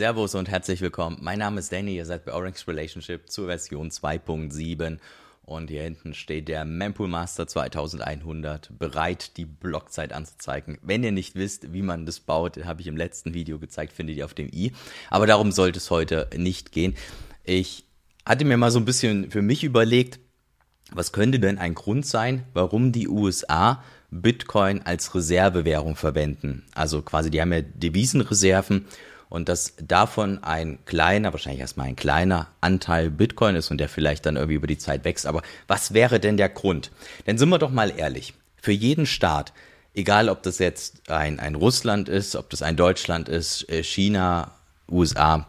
Servus 0.00 0.34
und 0.34 0.48
herzlich 0.48 0.80
willkommen. 0.80 1.18
Mein 1.20 1.40
Name 1.40 1.60
ist 1.60 1.70
Danny, 1.72 1.94
ihr 1.94 2.06
seid 2.06 2.24
bei 2.24 2.32
Orange 2.32 2.66
Relationship 2.66 3.28
zur 3.30 3.48
Version 3.48 3.90
2.7 3.90 4.96
und 5.42 5.68
hier 5.68 5.82
hinten 5.82 6.14
steht 6.14 6.48
der 6.48 6.64
Mempool 6.64 7.06
Master 7.06 7.46
2100 7.46 8.78
bereit, 8.78 9.36
die 9.36 9.44
Blockzeit 9.44 10.14
anzuzeigen. 10.14 10.78
Wenn 10.80 11.04
ihr 11.04 11.12
nicht 11.12 11.34
wisst, 11.34 11.74
wie 11.74 11.82
man 11.82 12.06
das 12.06 12.18
baut, 12.18 12.64
habe 12.64 12.80
ich 12.80 12.86
im 12.86 12.96
letzten 12.96 13.34
Video 13.34 13.58
gezeigt, 13.58 13.92
findet 13.92 14.16
ihr 14.16 14.24
auf 14.24 14.32
dem 14.32 14.48
i. 14.48 14.72
Aber 15.10 15.26
darum 15.26 15.52
sollte 15.52 15.76
es 15.76 15.90
heute 15.90 16.30
nicht 16.34 16.72
gehen. 16.72 16.94
Ich 17.44 17.84
hatte 18.24 18.46
mir 18.46 18.56
mal 18.56 18.70
so 18.70 18.78
ein 18.78 18.86
bisschen 18.86 19.30
für 19.30 19.42
mich 19.42 19.64
überlegt, 19.64 20.18
was 20.92 21.12
könnte 21.12 21.40
denn 21.40 21.58
ein 21.58 21.74
Grund 21.74 22.06
sein, 22.06 22.46
warum 22.54 22.90
die 22.90 23.06
USA 23.06 23.84
Bitcoin 24.10 24.80
als 24.80 25.14
Reservewährung 25.14 25.94
verwenden? 25.94 26.64
Also 26.74 27.02
quasi, 27.02 27.28
die 27.28 27.42
haben 27.42 27.52
ja 27.52 27.60
Devisenreserven 27.60 28.86
und 29.30 29.48
dass 29.48 29.74
davon 29.80 30.42
ein 30.42 30.80
kleiner, 30.84 31.32
wahrscheinlich 31.32 31.60
erstmal 31.60 31.86
ein 31.86 31.96
kleiner 31.96 32.48
Anteil 32.60 33.10
Bitcoin 33.10 33.54
ist 33.54 33.70
und 33.70 33.78
der 33.78 33.88
vielleicht 33.88 34.26
dann 34.26 34.36
irgendwie 34.36 34.56
über 34.56 34.66
die 34.66 34.76
Zeit 34.76 35.04
wächst. 35.04 35.24
Aber 35.24 35.40
was 35.66 35.94
wäre 35.94 36.20
denn 36.20 36.36
der 36.36 36.50
Grund? 36.50 36.90
Denn 37.26 37.38
sind 37.38 37.48
wir 37.48 37.58
doch 37.58 37.70
mal 37.70 37.92
ehrlich, 37.96 38.34
für 38.60 38.72
jeden 38.72 39.06
Staat, 39.06 39.52
egal 39.94 40.28
ob 40.28 40.42
das 40.42 40.58
jetzt 40.58 41.08
ein, 41.10 41.40
ein 41.40 41.54
Russland 41.54 42.08
ist, 42.08 42.36
ob 42.36 42.50
das 42.50 42.60
ein 42.60 42.76
Deutschland 42.76 43.28
ist, 43.28 43.68
äh, 43.70 43.82
China, 43.82 44.50
USA, 44.90 45.46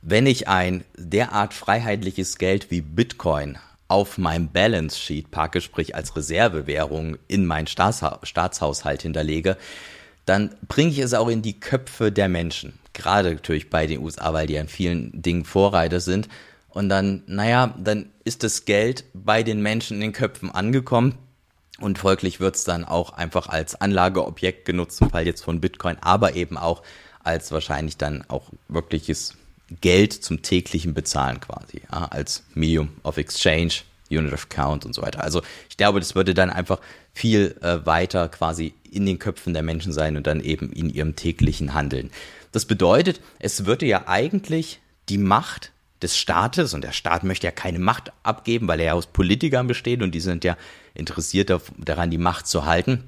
wenn 0.00 0.26
ich 0.26 0.48
ein 0.48 0.84
derart 0.96 1.52
freiheitliches 1.52 2.38
Geld 2.38 2.70
wie 2.70 2.80
Bitcoin 2.80 3.58
auf 3.88 4.16
meinem 4.16 4.48
Balance 4.48 4.96
Sheet 4.96 5.32
packe, 5.32 5.60
sprich 5.60 5.96
als 5.96 6.14
Reservewährung 6.14 7.18
in 7.26 7.44
meinen 7.44 7.66
Staatshaushalt 7.66 9.02
hinterlege, 9.02 9.56
dann 10.30 10.54
bringe 10.68 10.90
ich 10.92 11.00
es 11.00 11.12
auch 11.12 11.28
in 11.28 11.42
die 11.42 11.58
Köpfe 11.58 12.12
der 12.12 12.28
Menschen. 12.28 12.78
Gerade 12.92 13.34
natürlich 13.34 13.68
bei 13.68 13.88
den 13.88 14.00
USA, 14.00 14.32
weil 14.32 14.46
die 14.46 14.58
an 14.58 14.68
vielen 14.68 15.10
Dingen 15.20 15.44
Vorreiter 15.44 15.98
sind. 15.98 16.28
Und 16.68 16.88
dann, 16.88 17.24
naja, 17.26 17.74
dann 17.82 18.10
ist 18.22 18.44
das 18.44 18.64
Geld 18.64 19.04
bei 19.12 19.42
den 19.42 19.60
Menschen 19.60 19.96
in 19.96 20.02
den 20.02 20.12
Köpfen 20.12 20.52
angekommen. 20.52 21.16
Und 21.80 21.98
folglich 21.98 22.38
wird 22.38 22.54
es 22.54 22.62
dann 22.62 22.84
auch 22.84 23.12
einfach 23.12 23.48
als 23.48 23.80
Anlageobjekt 23.80 24.66
genutzt, 24.66 25.00
im 25.00 25.10
Fall 25.10 25.26
jetzt 25.26 25.42
von 25.42 25.60
Bitcoin, 25.60 25.96
aber 26.00 26.36
eben 26.36 26.56
auch 26.56 26.82
als 27.24 27.50
wahrscheinlich 27.50 27.96
dann 27.96 28.24
auch 28.28 28.50
wirkliches 28.68 29.34
Geld 29.80 30.12
zum 30.12 30.42
täglichen 30.42 30.94
Bezahlen 30.94 31.40
quasi, 31.40 31.82
ja, 31.90 32.04
als 32.06 32.44
Medium 32.54 32.90
of 33.02 33.16
Exchange, 33.16 33.72
Unit 34.10 34.32
of 34.32 34.48
Count 34.48 34.84
und 34.84 34.94
so 34.94 35.02
weiter. 35.02 35.24
Also 35.24 35.42
ich 35.68 35.76
glaube, 35.76 35.98
das 35.98 36.14
würde 36.14 36.34
dann 36.34 36.50
einfach 36.50 36.78
viel 37.12 37.56
äh, 37.60 37.84
weiter 37.86 38.28
quasi 38.28 38.74
in 38.90 39.06
den 39.06 39.18
Köpfen 39.18 39.54
der 39.54 39.62
Menschen 39.62 39.92
sein 39.92 40.16
und 40.16 40.26
dann 40.26 40.40
eben 40.40 40.72
in 40.72 40.90
ihrem 40.90 41.16
täglichen 41.16 41.74
Handeln. 41.74 42.10
Das 42.52 42.64
bedeutet, 42.64 43.20
es 43.38 43.66
würde 43.66 43.86
ja 43.86 44.08
eigentlich 44.08 44.80
die 45.08 45.18
Macht 45.18 45.72
des 46.02 46.16
Staates, 46.16 46.72
und 46.74 46.82
der 46.82 46.92
Staat 46.92 47.24
möchte 47.24 47.46
ja 47.46 47.50
keine 47.50 47.78
Macht 47.78 48.12
abgeben, 48.22 48.68
weil 48.68 48.80
er 48.80 48.86
ja 48.86 48.92
aus 48.94 49.06
Politikern 49.06 49.66
besteht 49.66 50.02
und 50.02 50.14
die 50.14 50.20
sind 50.20 50.44
ja 50.44 50.56
interessiert 50.94 51.52
daran, 51.78 52.10
die 52.10 52.18
Macht 52.18 52.46
zu 52.46 52.64
halten, 52.64 53.04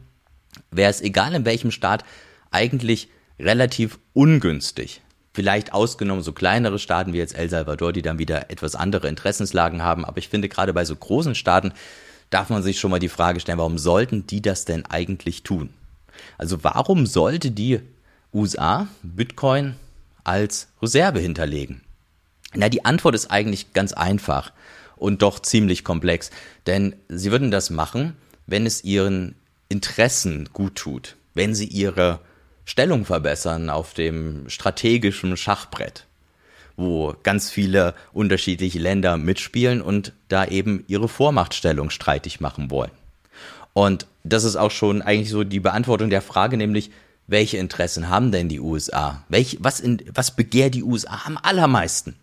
wäre 0.71 0.91
es 0.91 1.01
egal 1.01 1.35
in 1.35 1.45
welchem 1.45 1.71
Staat 1.71 2.05
eigentlich 2.51 3.09
relativ 3.39 3.99
ungünstig. 4.13 5.01
Vielleicht 5.35 5.73
ausgenommen 5.73 6.23
so 6.23 6.33
kleinere 6.33 6.79
Staaten 6.79 7.15
wie 7.15 7.19
jetzt 7.19 7.35
El 7.35 7.49
Salvador, 7.49 7.95
die 7.95 8.03
dann 8.03 8.19
wieder 8.19 8.51
etwas 8.51 8.75
andere 8.75 9.09
Interessenslagen 9.09 9.83
haben. 9.83 10.05
Aber 10.05 10.19
ich 10.19 10.29
finde 10.29 10.51
gerade 10.51 10.75
bei 10.75 10.85
so 10.85 10.95
großen 10.95 11.35
Staaten 11.35 11.73
darf 12.33 12.49
man 12.49 12.63
sich 12.63 12.81
schon 12.81 12.91
mal 12.91 12.99
die 12.99 13.09
Frage 13.09 13.41
stellen, 13.41 13.59
warum 13.59 13.79
sollten 13.79 14.27
die 14.27 14.43
das 14.43 14.65
denn 14.65 14.87
eigentlich 14.87 15.43
tun? 15.43 15.71
Also 16.39 16.65
warum 16.65 17.07
sollte 17.07 17.51
die 17.51 17.81
USA 18.33 18.89
Bitcoin 19.03 19.75
als 20.25 20.69
Reserve 20.81 21.21
hinterlegen? 21.21 21.83
Na, 22.55 22.69
die 22.69 22.85
Antwort 22.85 23.15
ist 23.15 23.31
eigentlich 23.31 23.73
ganz 23.73 23.93
einfach 23.93 24.53
und 24.97 25.23
doch 25.23 25.41
ziemlich 25.41 25.85
komplex, 25.85 26.31
denn 26.67 26.95
sie 27.09 27.31
würden 27.31 27.51
das 27.51 27.71
machen, 27.71 28.17
wenn 28.47 28.67
es 28.67 28.85
ihren 28.85 29.35
Interessen 29.69 30.49
gut 30.53 30.77
tut, 30.77 31.17
wenn 31.35 31.55
sie 31.55 31.67
ihre 31.67 32.21
Stellung 32.65 33.05
verbessern 33.05 33.71
auf 33.71 33.95
dem 33.95 34.49
strategischen 34.49 35.37
Schachbrett 35.37 36.07
wo 36.77 37.15
ganz 37.23 37.51
viele 37.51 37.95
unterschiedliche 38.13 38.79
Länder 38.79 39.17
mitspielen 39.17 39.83
und 39.83 40.13
da 40.29 40.45
eben 40.45 40.85
ihre 40.89 41.09
Vormachtstellung 41.09 41.91
streitig 41.91 42.41
machen 42.41 42.71
wollen. 42.71 42.91
Und 43.73 44.07
das 44.25 44.45
ist 44.45 44.57
auch 44.57 44.71
schon 44.71 45.03
eigentlich 45.03 45.31
so 45.31 45.45
die 45.45 45.61
Beantwortung 45.61 46.11
der 46.11 46.23
Frage, 46.23 46.57
nämlich, 46.57 46.91
welche 47.27 47.57
Interessen 47.57 48.09
haben 48.09 48.33
denn 48.33 48.49
die 48.49 48.61
USA? 48.61 49.25
Welch, 49.29 49.59
was, 49.61 49.81
in, 49.81 50.03
was 50.13 50.33
begehrt 50.33 50.75
die 50.75 50.83
USA 50.83 51.23
am 51.25 51.39
allermeisten? 51.41 52.17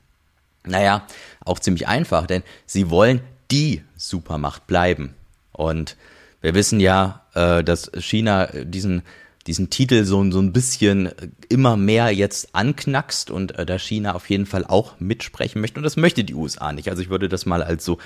Naja, 0.66 1.08
auch 1.44 1.60
ziemlich 1.60 1.88
einfach, 1.88 2.28
denn 2.28 2.44
sie 2.66 2.90
wollen 2.90 3.22
die 3.50 3.82
Supermacht 3.98 4.68
bleiben. 4.68 5.16
Und 5.52 5.96
wir 6.42 6.54
wissen 6.54 6.80
ja, 6.80 7.26
äh, 7.34 7.64
dass 7.64 7.92
China 8.00 8.48
diesen 8.48 9.04
diesen 9.48 9.70
Titel 9.70 10.04
so, 10.04 10.30
so 10.32 10.40
ein 10.40 10.54
bisschen 10.54 11.10
immer 11.48 11.78
mehr 11.78 12.12
jetzt 12.12 12.54
anknackst 12.54 13.32
und 13.32 13.58
äh, 13.58 13.66
da 13.66 13.80
China 13.80 14.14
auf 14.14 14.30
jeden 14.30 14.46
Fall 14.46 14.66
auch 14.66 15.00
mitsprechen 15.00 15.62
möchte. 15.62 15.80
Und 15.80 15.84
das 15.84 15.98
möchte 15.98 16.24
die 16.24 16.36
USA 16.36 16.72
nicht. 16.72 16.90
Also 16.90 17.02
ich 17.02 17.10
würde 17.10 17.30
das 17.30 17.46
mal 17.46 17.64
als 17.64 17.86
so 17.86 17.98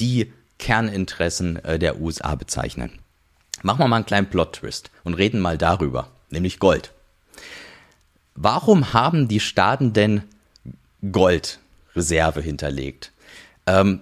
die 0.00 0.32
Kerninteressen 0.58 1.64
äh, 1.64 1.78
der 1.78 2.00
USA 2.00 2.34
bezeichnen. 2.34 2.92
Machen 3.62 3.80
wir 3.80 3.88
mal 3.88 3.96
einen 3.96 4.06
kleinen 4.06 4.30
Plot-Twist 4.30 4.90
und 5.04 5.14
reden 5.14 5.40
mal 5.40 5.58
darüber, 5.58 6.08
nämlich 6.30 6.58
Gold. 6.58 6.92
Warum 8.34 8.92
haben 8.92 9.28
die 9.28 9.40
Staaten 9.40 9.92
denn 9.92 10.22
Goldreserve 11.12 12.40
hinterlegt? 12.40 13.12
Ähm, 13.66 14.00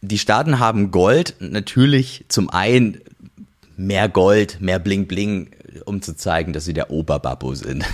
die 0.00 0.18
Staaten 0.18 0.58
haben 0.58 0.90
Gold 0.90 1.36
natürlich 1.40 2.24
zum 2.28 2.48
einen 2.48 3.00
mehr 3.76 4.08
Gold, 4.08 4.60
mehr 4.60 4.78
Bling 4.78 5.06
Bling 5.06 5.50
um 5.84 6.02
zu 6.02 6.16
zeigen, 6.16 6.52
dass 6.52 6.64
sie 6.64 6.74
der 6.74 6.90
Oberbabbo 6.90 7.54
sind. 7.54 7.84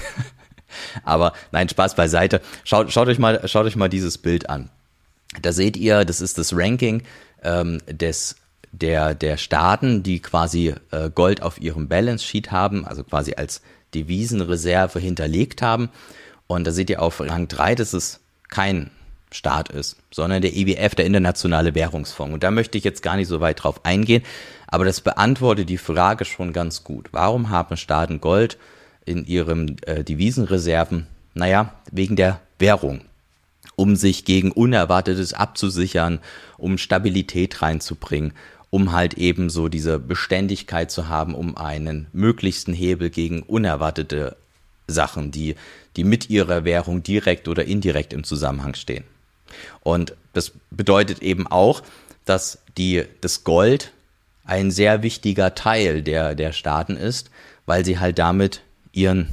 Aber 1.04 1.32
nein, 1.50 1.68
Spaß 1.68 1.94
beiseite. 1.94 2.40
Schaut, 2.64 2.92
schaut, 2.92 3.08
euch 3.08 3.18
mal, 3.18 3.46
schaut 3.48 3.66
euch 3.66 3.76
mal 3.76 3.88
dieses 3.88 4.18
Bild 4.18 4.48
an. 4.48 4.70
Da 5.40 5.52
seht 5.52 5.76
ihr, 5.76 6.04
das 6.04 6.20
ist 6.20 6.38
das 6.38 6.56
Ranking 6.56 7.02
ähm, 7.42 7.78
des 7.86 8.36
der, 8.72 9.14
der 9.14 9.36
Staaten, 9.36 10.02
die 10.02 10.20
quasi 10.20 10.74
äh, 10.90 11.10
Gold 11.10 11.42
auf 11.42 11.60
ihrem 11.60 11.88
Balance 11.88 12.24
Sheet 12.24 12.50
haben, 12.50 12.86
also 12.86 13.04
quasi 13.04 13.34
als 13.34 13.60
Devisenreserve 13.94 14.98
hinterlegt 14.98 15.60
haben. 15.60 15.90
Und 16.46 16.66
da 16.66 16.72
seht 16.72 16.90
ihr 16.90 17.02
auf 17.02 17.20
Rang 17.20 17.48
3, 17.48 17.74
dass 17.74 17.92
es 17.92 18.20
kein 18.48 18.90
Staat 19.32 19.70
ist, 19.70 19.96
sondern 20.10 20.42
der 20.42 20.54
IWF, 20.54 20.92
e 20.92 20.96
der 20.96 21.06
Internationale 21.06 21.74
Währungsfonds. 21.74 22.34
Und 22.34 22.42
da 22.42 22.50
möchte 22.50 22.78
ich 22.78 22.84
jetzt 22.84 23.02
gar 23.02 23.16
nicht 23.16 23.28
so 23.28 23.40
weit 23.40 23.62
drauf 23.62 23.84
eingehen. 23.84 24.22
Aber 24.66 24.84
das 24.84 25.00
beantwortet 25.00 25.68
die 25.68 25.78
Frage 25.78 26.24
schon 26.24 26.52
ganz 26.52 26.84
gut. 26.84 27.08
Warum 27.12 27.50
haben 27.50 27.76
Staaten 27.76 28.20
Gold 28.20 28.58
in 29.04 29.24
ihren 29.26 29.76
äh, 29.82 30.04
Devisenreserven? 30.04 31.06
Naja, 31.34 31.74
wegen 31.90 32.16
der 32.16 32.40
Währung. 32.58 33.02
Um 33.74 33.96
sich 33.96 34.24
gegen 34.24 34.52
Unerwartetes 34.52 35.34
abzusichern, 35.34 36.20
um 36.58 36.78
Stabilität 36.78 37.62
reinzubringen, 37.62 38.32
um 38.70 38.92
halt 38.92 39.14
eben 39.14 39.50
so 39.50 39.68
diese 39.68 39.98
Beständigkeit 39.98 40.90
zu 40.90 41.08
haben, 41.08 41.34
um 41.34 41.56
einen 41.56 42.06
möglichsten 42.12 42.72
Hebel 42.72 43.10
gegen 43.10 43.42
unerwartete 43.42 44.36
Sachen, 44.86 45.30
die, 45.30 45.56
die 45.96 46.04
mit 46.04 46.30
ihrer 46.30 46.64
Währung 46.64 47.02
direkt 47.02 47.48
oder 47.48 47.64
indirekt 47.64 48.12
im 48.12 48.24
Zusammenhang 48.24 48.74
stehen. 48.74 49.04
Und 49.82 50.14
das 50.32 50.52
bedeutet 50.70 51.22
eben 51.22 51.46
auch, 51.46 51.82
dass 52.24 52.58
die, 52.76 53.04
das 53.20 53.44
Gold 53.44 53.92
ein 54.44 54.70
sehr 54.70 55.02
wichtiger 55.02 55.54
Teil 55.54 56.02
der, 56.02 56.34
der 56.34 56.52
Staaten 56.52 56.96
ist, 56.96 57.30
weil 57.66 57.84
sie 57.84 57.98
halt 57.98 58.18
damit 58.18 58.62
ihren, 58.92 59.28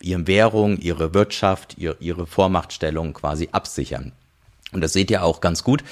ihren 0.00 0.26
Währung, 0.26 0.78
ihre 0.78 1.14
Wirtschaft, 1.14 1.78
ihre, 1.78 1.96
ihre 2.00 2.26
Vormachtstellung 2.26 3.12
quasi 3.12 3.48
absichern. 3.52 4.12
Und 4.72 4.80
das 4.80 4.92
seht 4.92 5.10
ihr 5.10 5.22
auch 5.24 5.40
ganz 5.40 5.64
gut, 5.64 5.82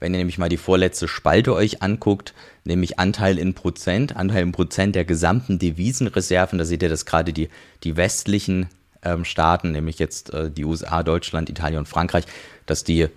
wenn 0.00 0.14
ihr 0.14 0.18
nämlich 0.18 0.38
mal 0.38 0.48
die 0.48 0.56
vorletzte 0.56 1.08
Spalte 1.08 1.54
euch 1.54 1.82
anguckt, 1.82 2.34
nämlich 2.64 2.98
Anteil 2.98 3.38
in 3.38 3.54
Prozent, 3.54 4.16
Anteil 4.16 4.42
in 4.42 4.52
Prozent 4.52 4.94
der 4.94 5.04
gesamten 5.04 5.58
Devisenreserven, 5.58 6.58
da 6.58 6.64
seht 6.64 6.82
ihr, 6.82 6.88
dass 6.88 7.06
gerade 7.06 7.32
die, 7.32 7.48
die 7.82 7.96
westlichen 7.96 8.68
ähm, 9.12 9.24
Staaten, 9.24 9.72
nämlich 9.72 9.98
jetzt 9.98 10.32
äh, 10.32 10.50
die 10.50 10.64
USA, 10.64 11.02
Deutschland, 11.02 11.48
Italien 11.48 11.80
und 11.80 11.88
Frankreich, 11.88 12.24
dass 12.66 12.84
die 12.84 13.08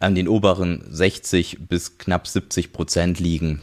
an 0.00 0.14
den 0.14 0.28
oberen 0.28 0.84
60 0.90 1.66
bis 1.68 1.98
knapp 1.98 2.26
70 2.26 2.72
Prozent 2.72 3.20
liegen 3.20 3.62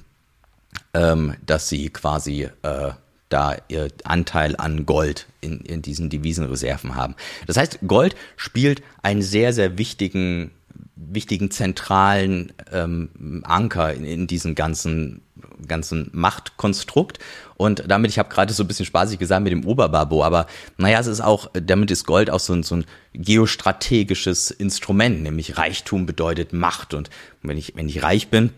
ähm, 0.94 1.36
dass 1.46 1.70
sie 1.70 1.90
quasi 1.90 2.50
äh, 2.62 2.92
da 3.30 3.56
ihr 3.70 3.88
Anteil 4.04 4.56
an 4.58 4.86
Gold 4.86 5.28
in, 5.40 5.62
in 5.62 5.82
diesen 5.82 6.10
Devisenreserven 6.10 6.96
haben. 6.96 7.16
Das 7.48 7.58
heißt, 7.58 7.80
Gold 7.88 8.16
spielt 8.36 8.82
einen 9.04 9.22
sehr, 9.22 9.54
sehr 9.54 9.78
wichtigen, 9.78 10.52
wichtigen 10.96 11.50
zentralen 11.50 12.52
ähm, 12.72 13.42
Anker 13.46 13.94
in, 13.94 14.04
in 14.04 14.28
diesen 14.28 14.54
ganzen 14.54 15.22
ganzen 15.68 16.10
Machtkonstrukt. 16.14 17.20
Und 17.56 17.84
damit, 17.88 18.12
ich 18.12 18.20
habe 18.20 18.30
gerade 18.30 18.54
so 18.54 18.64
ein 18.64 18.68
bisschen 18.68 18.86
spaßig 18.86 19.20
gesagt 19.20 19.44
mit 19.44 19.52
dem 19.52 19.66
Oberbabo, 19.66 20.24
aber 20.24 20.48
naja, 20.78 21.00
es 21.00 21.08
ist 21.08 21.22
auch, 21.22 21.50
damit 21.54 21.92
ist 21.92 22.06
Gold 22.06 22.30
auch 22.30 22.40
so 22.40 22.54
ein, 22.54 22.64
so 22.64 22.76
ein 22.76 22.86
geostrategisches 23.14 24.52
Instrument, 24.52 25.22
nämlich 25.22 25.58
Reichtum 25.58 26.06
bedeutet 26.06 26.54
Macht. 26.54 26.94
Und 26.94 27.10
wenn 27.44 27.58
ich, 27.58 27.76
wenn 27.76 27.88
ich 27.88 28.04
reich 28.04 28.30
bin, 28.30 28.52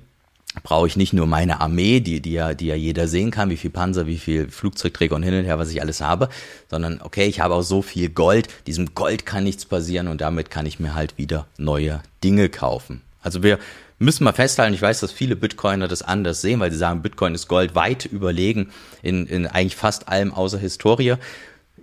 brauche 0.61 0.87
ich 0.87 0.95
nicht 0.95 1.13
nur 1.13 1.25
meine 1.25 1.61
Armee, 1.61 1.99
die, 1.99 2.21
die, 2.21 2.33
ja, 2.33 2.53
die 2.53 2.67
ja 2.67 2.75
jeder 2.75 3.07
sehen 3.07 3.31
kann, 3.31 3.49
wie 3.49 3.57
viel 3.57 3.71
Panzer, 3.71 4.05
wie 4.05 4.19
viel 4.19 4.49
Flugzeugträger 4.49 5.15
und 5.15 5.23
hin 5.23 5.33
und 5.33 5.45
her, 5.45 5.57
was 5.57 5.71
ich 5.71 5.81
alles 5.81 6.01
habe, 6.01 6.29
sondern 6.69 7.01
okay, 7.01 7.25
ich 7.25 7.39
habe 7.39 7.55
auch 7.55 7.63
so 7.63 7.81
viel 7.81 8.09
Gold, 8.09 8.47
diesem 8.67 8.93
Gold 8.93 9.25
kann 9.25 9.43
nichts 9.43 9.65
passieren 9.65 10.07
und 10.07 10.21
damit 10.21 10.51
kann 10.51 10.65
ich 10.65 10.79
mir 10.79 10.93
halt 10.93 11.17
wieder 11.17 11.47
neue 11.57 12.01
Dinge 12.23 12.49
kaufen. 12.49 13.01
Also 13.21 13.41
wir 13.41 13.57
müssen 13.99 14.23
mal 14.23 14.33
festhalten, 14.33 14.73
ich 14.73 14.81
weiß, 14.81 14.99
dass 14.99 15.11
viele 15.11 15.35
Bitcoiner 15.35 15.87
das 15.87 16.01
anders 16.01 16.41
sehen, 16.41 16.59
weil 16.59 16.71
sie 16.71 16.77
sagen, 16.77 17.01
Bitcoin 17.01 17.35
ist 17.35 17.47
Gold 17.47 17.75
weit 17.75 18.05
überlegen 18.05 18.71
in, 19.01 19.25
in 19.27 19.47
eigentlich 19.47 19.75
fast 19.75 20.07
allem 20.07 20.33
außer 20.33 20.57
Historie. 20.57 21.15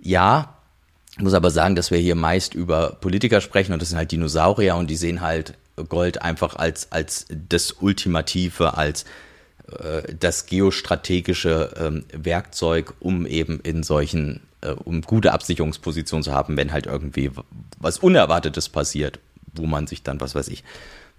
Ja, 0.01 0.55
ich 1.17 1.23
muss 1.23 1.33
aber 1.33 1.51
sagen, 1.51 1.75
dass 1.75 1.91
wir 1.91 1.97
hier 1.97 2.15
meist 2.15 2.53
über 2.53 2.97
Politiker 3.01 3.41
sprechen 3.41 3.73
und 3.73 3.81
das 3.81 3.89
sind 3.89 3.97
halt 3.97 4.11
Dinosaurier 4.11 4.75
und 4.75 4.89
die 4.89 4.95
sehen 4.95 5.21
halt 5.21 5.55
Gold 5.89 6.21
einfach 6.21 6.55
als, 6.55 6.91
als 6.91 7.25
das 7.29 7.71
Ultimative, 7.73 8.77
als 8.77 9.05
äh, 9.79 10.13
das 10.19 10.45
geostrategische 10.45 11.73
ähm, 11.79 12.05
Werkzeug, 12.13 12.93
um 12.99 13.25
eben 13.25 13.59
in 13.61 13.83
solchen, 13.83 14.41
äh, 14.61 14.71
um 14.71 15.01
gute 15.01 15.33
Absicherungspositionen 15.33 16.23
zu 16.23 16.33
haben, 16.33 16.57
wenn 16.57 16.71
halt 16.71 16.85
irgendwie 16.85 17.31
was 17.79 17.97
Unerwartetes 17.99 18.69
passiert, 18.69 19.19
wo 19.53 19.65
man 19.65 19.87
sich 19.87 20.03
dann, 20.03 20.21
was 20.21 20.35
weiß 20.35 20.47
ich, 20.47 20.63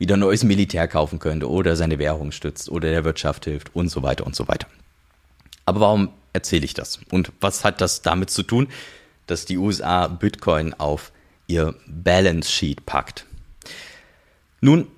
wieder 0.02 0.16
neues 0.16 0.42
Militär 0.42 0.88
kaufen 0.88 1.20
könnte 1.20 1.48
oder 1.48 1.76
seine 1.76 2.00
Währung 2.00 2.32
stützt 2.32 2.68
oder 2.68 2.90
der 2.90 3.04
Wirtschaft 3.04 3.44
hilft 3.44 3.72
und 3.76 3.88
so 3.88 4.02
weiter 4.02 4.26
und 4.26 4.34
so 4.34 4.48
weiter. 4.48 4.66
Aber 5.64 5.78
warum 5.78 6.08
erzähle 6.32 6.64
ich 6.64 6.74
das? 6.74 6.98
Und 7.12 7.30
was 7.40 7.62
hat 7.62 7.80
das 7.80 8.02
damit 8.02 8.28
zu 8.28 8.42
tun, 8.42 8.66
dass 9.28 9.44
die 9.44 9.58
USA 9.58 10.08
Bitcoin 10.08 10.74
auf 10.74 11.12
ihr 11.46 11.76
Balance 11.86 12.50
Sheet 12.50 12.84
packt? 12.84 13.26
Nun, 14.60 14.88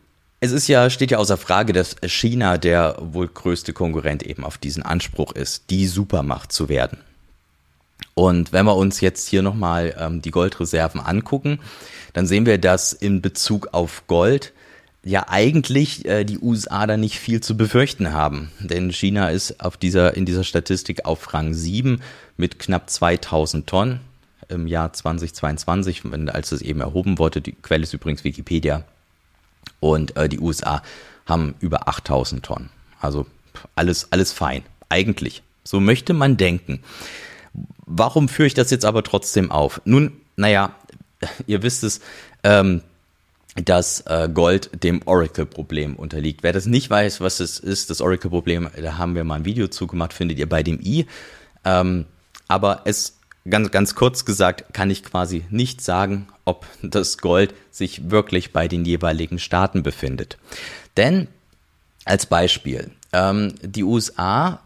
es 0.40 0.52
ist 0.52 0.68
ja, 0.68 0.88
steht 0.88 1.10
ja 1.10 1.18
außer 1.18 1.36
Frage, 1.36 1.74
dass 1.74 1.96
China 2.06 2.56
der 2.56 2.96
wohl 2.98 3.28
größte 3.28 3.74
Konkurrent 3.74 4.22
eben 4.22 4.42
auf 4.42 4.56
diesen 4.56 4.82
Anspruch 4.82 5.32
ist, 5.32 5.68
die 5.68 5.86
Supermacht 5.86 6.50
zu 6.50 6.70
werden. 6.70 6.96
Und 8.14 8.54
wenn 8.54 8.64
wir 8.64 8.76
uns 8.76 9.02
jetzt 9.02 9.28
hier 9.28 9.42
nochmal 9.42 9.94
ähm, 9.98 10.22
die 10.22 10.30
Goldreserven 10.30 11.02
angucken, 11.02 11.60
dann 12.14 12.26
sehen 12.26 12.46
wir, 12.46 12.56
dass 12.56 12.94
in 12.94 13.20
Bezug 13.20 13.68
auf 13.72 14.06
Gold 14.06 14.54
ja 15.04 15.26
eigentlich 15.28 16.06
äh, 16.06 16.24
die 16.24 16.38
USA 16.38 16.86
da 16.86 16.96
nicht 16.96 17.18
viel 17.18 17.40
zu 17.40 17.56
befürchten 17.56 18.12
haben. 18.12 18.50
Denn 18.60 18.90
China 18.90 19.28
ist 19.28 19.60
auf 19.60 19.76
dieser, 19.76 20.16
in 20.16 20.24
dieser 20.24 20.44
Statistik 20.44 21.04
auf 21.04 21.34
Rang 21.34 21.54
7 21.54 22.00
mit 22.36 22.58
knapp 22.58 22.90
2000 22.90 23.66
Tonnen 23.66 24.00
im 24.48 24.66
Jahr 24.66 24.92
2022, 24.92 26.10
wenn, 26.10 26.28
als 26.28 26.52
es 26.52 26.62
eben 26.62 26.80
erhoben 26.80 27.18
wurde. 27.18 27.40
Die 27.40 27.52
Quelle 27.52 27.82
ist 27.82 27.94
übrigens 27.94 28.24
Wikipedia 28.24 28.84
und 29.80 30.16
äh, 30.16 30.28
die 30.28 30.40
USA 30.40 30.82
haben 31.26 31.54
über 31.60 31.88
8000 31.88 32.44
Tonnen. 32.44 32.70
Also 33.00 33.26
alles, 33.74 34.10
alles 34.10 34.32
fein. 34.32 34.62
Eigentlich. 34.88 35.42
So 35.64 35.80
möchte 35.80 36.12
man 36.12 36.36
denken. 36.36 36.80
Warum 37.86 38.28
führe 38.28 38.46
ich 38.46 38.54
das 38.54 38.70
jetzt 38.70 38.84
aber 38.84 39.02
trotzdem 39.02 39.50
auf? 39.50 39.80
Nun, 39.84 40.12
naja, 40.36 40.74
ihr 41.46 41.62
wisst 41.62 41.84
es, 41.84 42.00
ähm, 42.42 42.82
dass 43.54 44.00
äh, 44.02 44.28
Gold 44.32 44.82
dem 44.82 45.02
Oracle-Problem 45.04 45.96
unterliegt. 45.96 46.42
Wer 46.42 46.52
das 46.52 46.66
nicht 46.66 46.90
weiß, 46.90 47.20
was 47.20 47.40
es 47.40 47.58
ist, 47.58 47.90
das 47.90 48.00
Oracle-Problem, 48.00 48.70
da 48.80 48.98
haben 48.98 49.14
wir 49.14 49.24
mal 49.24 49.36
ein 49.36 49.44
Video 49.44 49.68
zugemacht, 49.68 50.12
findet 50.12 50.38
ihr 50.38 50.48
bei 50.48 50.62
dem 50.62 50.80
i. 50.80 51.06
Ähm, 51.64 52.06
aber 52.48 52.82
es 52.84 53.18
ganz, 53.48 53.70
ganz 53.70 53.94
kurz 53.94 54.24
gesagt, 54.24 54.72
kann 54.74 54.90
ich 54.90 55.04
quasi 55.04 55.44
nicht 55.50 55.80
sagen, 55.80 56.28
ob 56.44 56.66
das 56.82 57.18
Gold 57.18 57.54
sich 57.70 58.10
wirklich 58.10 58.52
bei 58.52 58.68
den 58.68 58.84
jeweiligen 58.84 59.38
Staaten 59.38 59.82
befindet. 59.82 60.38
Denn 60.96 61.28
als 62.04 62.26
Beispiel, 62.26 62.90
ähm, 63.12 63.54
die 63.62 63.84
USA 63.84 64.60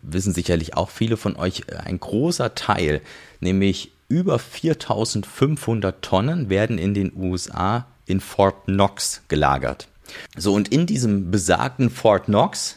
wissen 0.00 0.32
sicherlich 0.32 0.74
auch 0.74 0.88
viele 0.88 1.16
von 1.16 1.36
euch, 1.36 1.64
äh, 1.66 1.76
ein 1.76 2.00
großer 2.00 2.54
Teil, 2.54 3.02
nämlich 3.40 3.92
über 4.08 4.38
4500 4.38 6.02
Tonnen 6.02 6.50
werden 6.50 6.78
in 6.78 6.94
den 6.94 7.12
USA 7.16 7.86
in 8.12 8.20
Fort 8.20 8.66
Knox 8.66 9.22
gelagert. 9.26 9.88
So, 10.36 10.54
und 10.54 10.68
in 10.68 10.86
diesem 10.86 11.30
besagten 11.30 11.90
Fort 11.90 12.26
Knox 12.26 12.76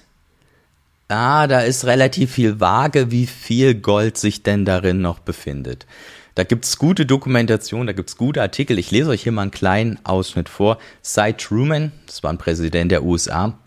Ah, 1.08 1.46
da 1.46 1.60
ist 1.60 1.86
relativ 1.86 2.32
viel 2.32 2.60
vage, 2.60 3.12
wie 3.12 3.28
viel 3.28 3.76
Gold 3.76 4.18
sich 4.18 4.42
denn 4.42 4.66
darin 4.66 5.02
noch 5.02 5.20
befindet. 5.20 5.86
Da 6.34 6.44
gibt's 6.44 6.80
gute 6.80 7.06
Dokumentation, 7.06 7.86
da 7.86 7.94
gibt's 7.94 8.18
gute 8.18 8.42
Artikel. 8.42 8.80
Ich 8.80 8.90
lese 8.90 9.12
euch 9.12 9.22
hier 9.22 9.32
mal 9.32 9.44
einen 9.44 9.52
kleinen 9.52 10.00
Ausschnitt 10.04 10.50
vor. 10.50 10.80
Cy 11.04 11.34
Truman, 11.34 11.92
das 12.08 12.24
war 12.24 12.34
ein 12.34 12.40
Präsident 12.40 12.92
der 12.92 13.04
USA, 13.04 13.58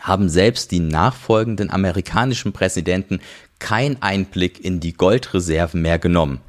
haben 0.00 0.30
selbst 0.30 0.70
die 0.70 0.80
nachfolgenden 0.80 1.70
amerikanischen 1.70 2.52
Präsidenten 2.52 3.20
keinen 3.58 4.00
Einblick 4.00 4.64
in 4.64 4.80
die 4.80 4.94
Goldreserven 4.94 5.82
mehr 5.82 5.98
genommen. 5.98 6.40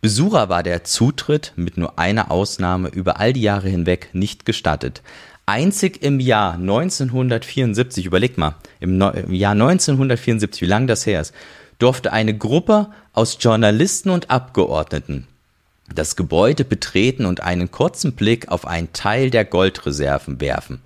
Besucher 0.00 0.48
war 0.48 0.62
der 0.62 0.84
Zutritt 0.84 1.52
mit 1.56 1.76
nur 1.76 1.98
einer 1.98 2.30
Ausnahme 2.30 2.88
über 2.88 3.20
all 3.20 3.32
die 3.32 3.42
Jahre 3.42 3.68
hinweg 3.68 4.10
nicht 4.12 4.46
gestattet. 4.46 5.02
Einzig 5.46 6.02
im 6.02 6.20
Jahr 6.20 6.54
1974, 6.54 8.06
überleg 8.06 8.38
mal, 8.38 8.54
im, 8.78 9.00
im 9.00 9.34
Jahr 9.34 9.52
1974, 9.52 10.62
wie 10.62 10.66
lange 10.66 10.86
das 10.86 11.06
her 11.06 11.20
ist, 11.20 11.34
durfte 11.78 12.12
eine 12.12 12.36
Gruppe 12.36 12.88
aus 13.12 13.38
Journalisten 13.40 14.10
und 14.10 14.30
Abgeordneten 14.30 15.26
das 15.94 16.16
Gebäude 16.16 16.64
betreten 16.64 17.26
und 17.26 17.40
einen 17.40 17.70
kurzen 17.70 18.12
Blick 18.12 18.48
auf 18.48 18.66
einen 18.66 18.92
Teil 18.92 19.30
der 19.30 19.44
Goldreserven 19.44 20.40
werfen. 20.40 20.80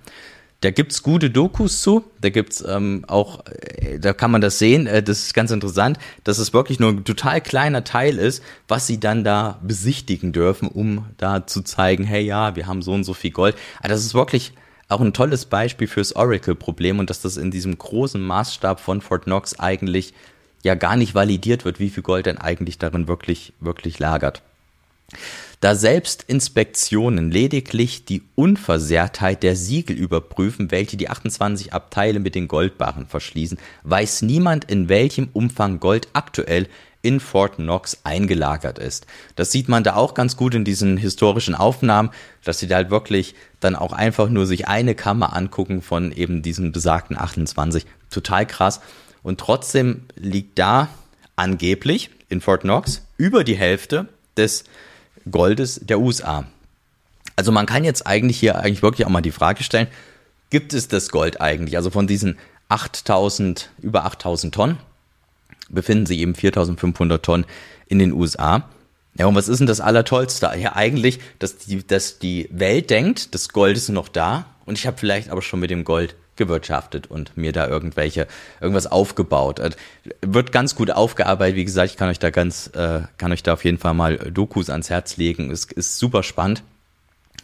Da 0.65 0.71
gibt's 0.71 1.03
gute 1.03 1.29
Dokus 1.29 1.83
zu, 1.83 2.05
da 2.21 2.31
gibt's 2.31 2.63
ähm, 2.67 3.05
auch, 3.07 3.45
äh, 3.45 3.99
da 3.99 4.13
kann 4.13 4.31
man 4.31 4.41
das 4.41 4.57
sehen, 4.57 4.87
äh, 4.87 5.03
das 5.03 5.19
ist 5.19 5.35
ganz 5.35 5.51
interessant, 5.51 5.99
dass 6.23 6.39
es 6.39 6.53
wirklich 6.53 6.79
nur 6.79 6.89
ein 6.89 7.03
total 7.03 7.39
kleiner 7.39 7.83
Teil 7.83 8.17
ist, 8.17 8.41
was 8.67 8.87
sie 8.87 8.99
dann 8.99 9.23
da 9.23 9.59
besichtigen 9.61 10.31
dürfen, 10.31 10.67
um 10.67 11.05
da 11.17 11.45
zu 11.45 11.61
zeigen, 11.61 12.03
hey 12.03 12.23
ja, 12.23 12.55
wir 12.55 12.65
haben 12.65 12.81
so 12.81 12.93
und 12.93 13.03
so 13.03 13.13
viel 13.13 13.29
Gold. 13.29 13.55
Also 13.79 13.93
das 13.93 14.05
ist 14.05 14.15
wirklich 14.15 14.53
auch 14.89 15.01
ein 15.01 15.13
tolles 15.13 15.45
Beispiel 15.45 15.85
fürs 15.85 16.15
Oracle-Problem 16.15 16.97
und 16.97 17.11
dass 17.11 17.21
das 17.21 17.37
in 17.37 17.51
diesem 17.51 17.77
großen 17.77 18.19
Maßstab 18.19 18.79
von 18.79 19.01
Fort 19.01 19.25
Knox 19.25 19.59
eigentlich 19.59 20.15
ja 20.63 20.73
gar 20.73 20.95
nicht 20.95 21.13
validiert 21.13 21.63
wird, 21.63 21.79
wie 21.79 21.91
viel 21.91 22.01
Gold 22.01 22.25
denn 22.25 22.39
eigentlich 22.39 22.79
darin 22.79 23.07
wirklich, 23.07 23.53
wirklich 23.59 23.99
lagert. 23.99 24.41
Da 25.61 25.75
selbst 25.75 26.23
Inspektionen 26.27 27.31
lediglich 27.31 28.05
die 28.05 28.23
Unversehrtheit 28.35 29.41
der 29.41 29.55
Siegel 29.55 29.95
überprüfen, 29.95 30.69
welche 30.69 30.97
die 30.97 31.09
28 31.09 31.73
Abteile 31.73 32.19
mit 32.19 32.35
den 32.35 32.47
Goldbarren 32.47 33.07
verschließen, 33.07 33.57
weiß 33.83 34.21
niemand, 34.23 34.65
in 34.65 34.89
welchem 34.89 35.29
Umfang 35.33 35.79
Gold 35.79 36.09
aktuell 36.13 36.67
in 37.01 37.19
Fort 37.19 37.57
Knox 37.57 37.99
eingelagert 38.03 38.79
ist. 38.79 39.05
Das 39.35 39.51
sieht 39.51 39.69
man 39.69 39.83
da 39.83 39.95
auch 39.95 40.15
ganz 40.15 40.37
gut 40.37 40.55
in 40.55 40.65
diesen 40.65 40.97
historischen 40.97 41.53
Aufnahmen, 41.53 42.09
dass 42.43 42.59
sie 42.59 42.67
da 42.67 42.77
halt 42.77 42.89
wirklich 42.89 43.35
dann 43.59 43.75
auch 43.75 43.93
einfach 43.93 44.27
nur 44.27 44.47
sich 44.47 44.67
eine 44.67 44.95
Kammer 44.95 45.35
angucken 45.35 45.83
von 45.83 46.11
eben 46.11 46.41
diesen 46.41 46.71
besagten 46.71 47.17
28. 47.17 47.85
Total 48.09 48.47
krass. 48.47 48.81
Und 49.21 49.39
trotzdem 49.39 50.05
liegt 50.15 50.57
da 50.57 50.89
angeblich 51.35 52.09
in 52.29 52.41
Fort 52.41 52.61
Knox 52.61 53.05
über 53.17 53.43
die 53.43 53.55
Hälfte 53.55 54.09
des 54.35 54.63
Goldes 55.29 55.79
der 55.83 55.99
USA. 55.99 56.45
Also 57.35 57.51
man 57.51 57.65
kann 57.65 57.83
jetzt 57.83 58.07
eigentlich 58.07 58.39
hier 58.39 58.59
eigentlich 58.59 58.81
wirklich 58.81 59.05
auch 59.05 59.11
mal 59.11 59.21
die 59.21 59.31
Frage 59.31 59.63
stellen, 59.63 59.87
gibt 60.49 60.73
es 60.73 60.87
das 60.87 61.09
Gold 61.09 61.41
eigentlich? 61.41 61.77
Also 61.77 61.89
von 61.89 62.07
diesen 62.07 62.37
8000, 62.69 63.69
über 63.81 64.05
8000 64.05 64.53
Tonnen 64.53 64.77
befinden 65.69 66.05
sich 66.05 66.19
eben 66.19 66.35
4500 66.35 67.23
Tonnen 67.23 67.45
in 67.87 67.99
den 67.99 68.13
USA. 68.13 68.69
Ja, 69.17 69.27
und 69.27 69.35
was 69.35 69.47
ist 69.47 69.59
denn 69.59 69.67
das 69.67 69.81
Allertollste? 69.81 70.51
Ja, 70.57 70.75
eigentlich, 70.75 71.19
dass 71.39 71.57
die, 71.57 71.85
dass 71.85 72.19
die 72.19 72.49
Welt 72.51 72.89
denkt, 72.89 73.33
das 73.33 73.49
Gold 73.49 73.77
ist 73.77 73.89
noch 73.89 74.09
da 74.09 74.45
und 74.65 74.77
ich 74.77 74.87
habe 74.87 74.97
vielleicht 74.97 75.29
aber 75.29 75.41
schon 75.41 75.59
mit 75.59 75.71
dem 75.71 75.83
Gold 75.83 76.15
gewirtschaftet 76.35 77.07
und 77.07 77.37
mir 77.37 77.51
da 77.51 77.67
irgendwelche 77.67 78.27
irgendwas 78.61 78.87
aufgebaut. 78.87 79.59
Äh, 79.59 79.71
wird 80.21 80.51
ganz 80.51 80.75
gut 80.75 80.91
aufgearbeitet. 80.91 81.55
Wie 81.55 81.65
gesagt, 81.65 81.91
ich 81.91 81.97
kann 81.97 82.09
euch 82.09 82.19
da 82.19 82.29
ganz, 82.29 82.67
äh, 82.75 83.01
kann 83.17 83.31
euch 83.31 83.43
da 83.43 83.53
auf 83.53 83.65
jeden 83.65 83.77
Fall 83.77 83.93
mal 83.93 84.17
Dokus 84.17 84.69
ans 84.69 84.89
Herz 84.89 85.17
legen. 85.17 85.51
Es 85.51 85.65
ist 85.65 85.97
super 85.97 86.23
spannend. 86.23 86.63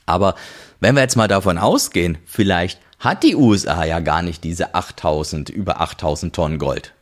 Aber 0.06 0.36
wenn 0.80 0.96
wir 0.96 1.02
jetzt 1.02 1.16
mal 1.16 1.28
davon 1.28 1.58
ausgehen, 1.58 2.18
vielleicht 2.26 2.80
hat 3.00 3.24
die 3.24 3.36
USA 3.36 3.84
ja 3.84 4.00
gar 4.00 4.22
nicht 4.22 4.44
diese 4.44 4.76
8000, 4.76 5.50
über 5.50 5.82
8000 5.82 6.36
Tonnen 6.36 6.60
Gold. 6.60 6.94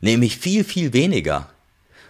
Nämlich 0.00 0.36
viel, 0.36 0.64
viel 0.64 0.92
weniger. 0.92 1.48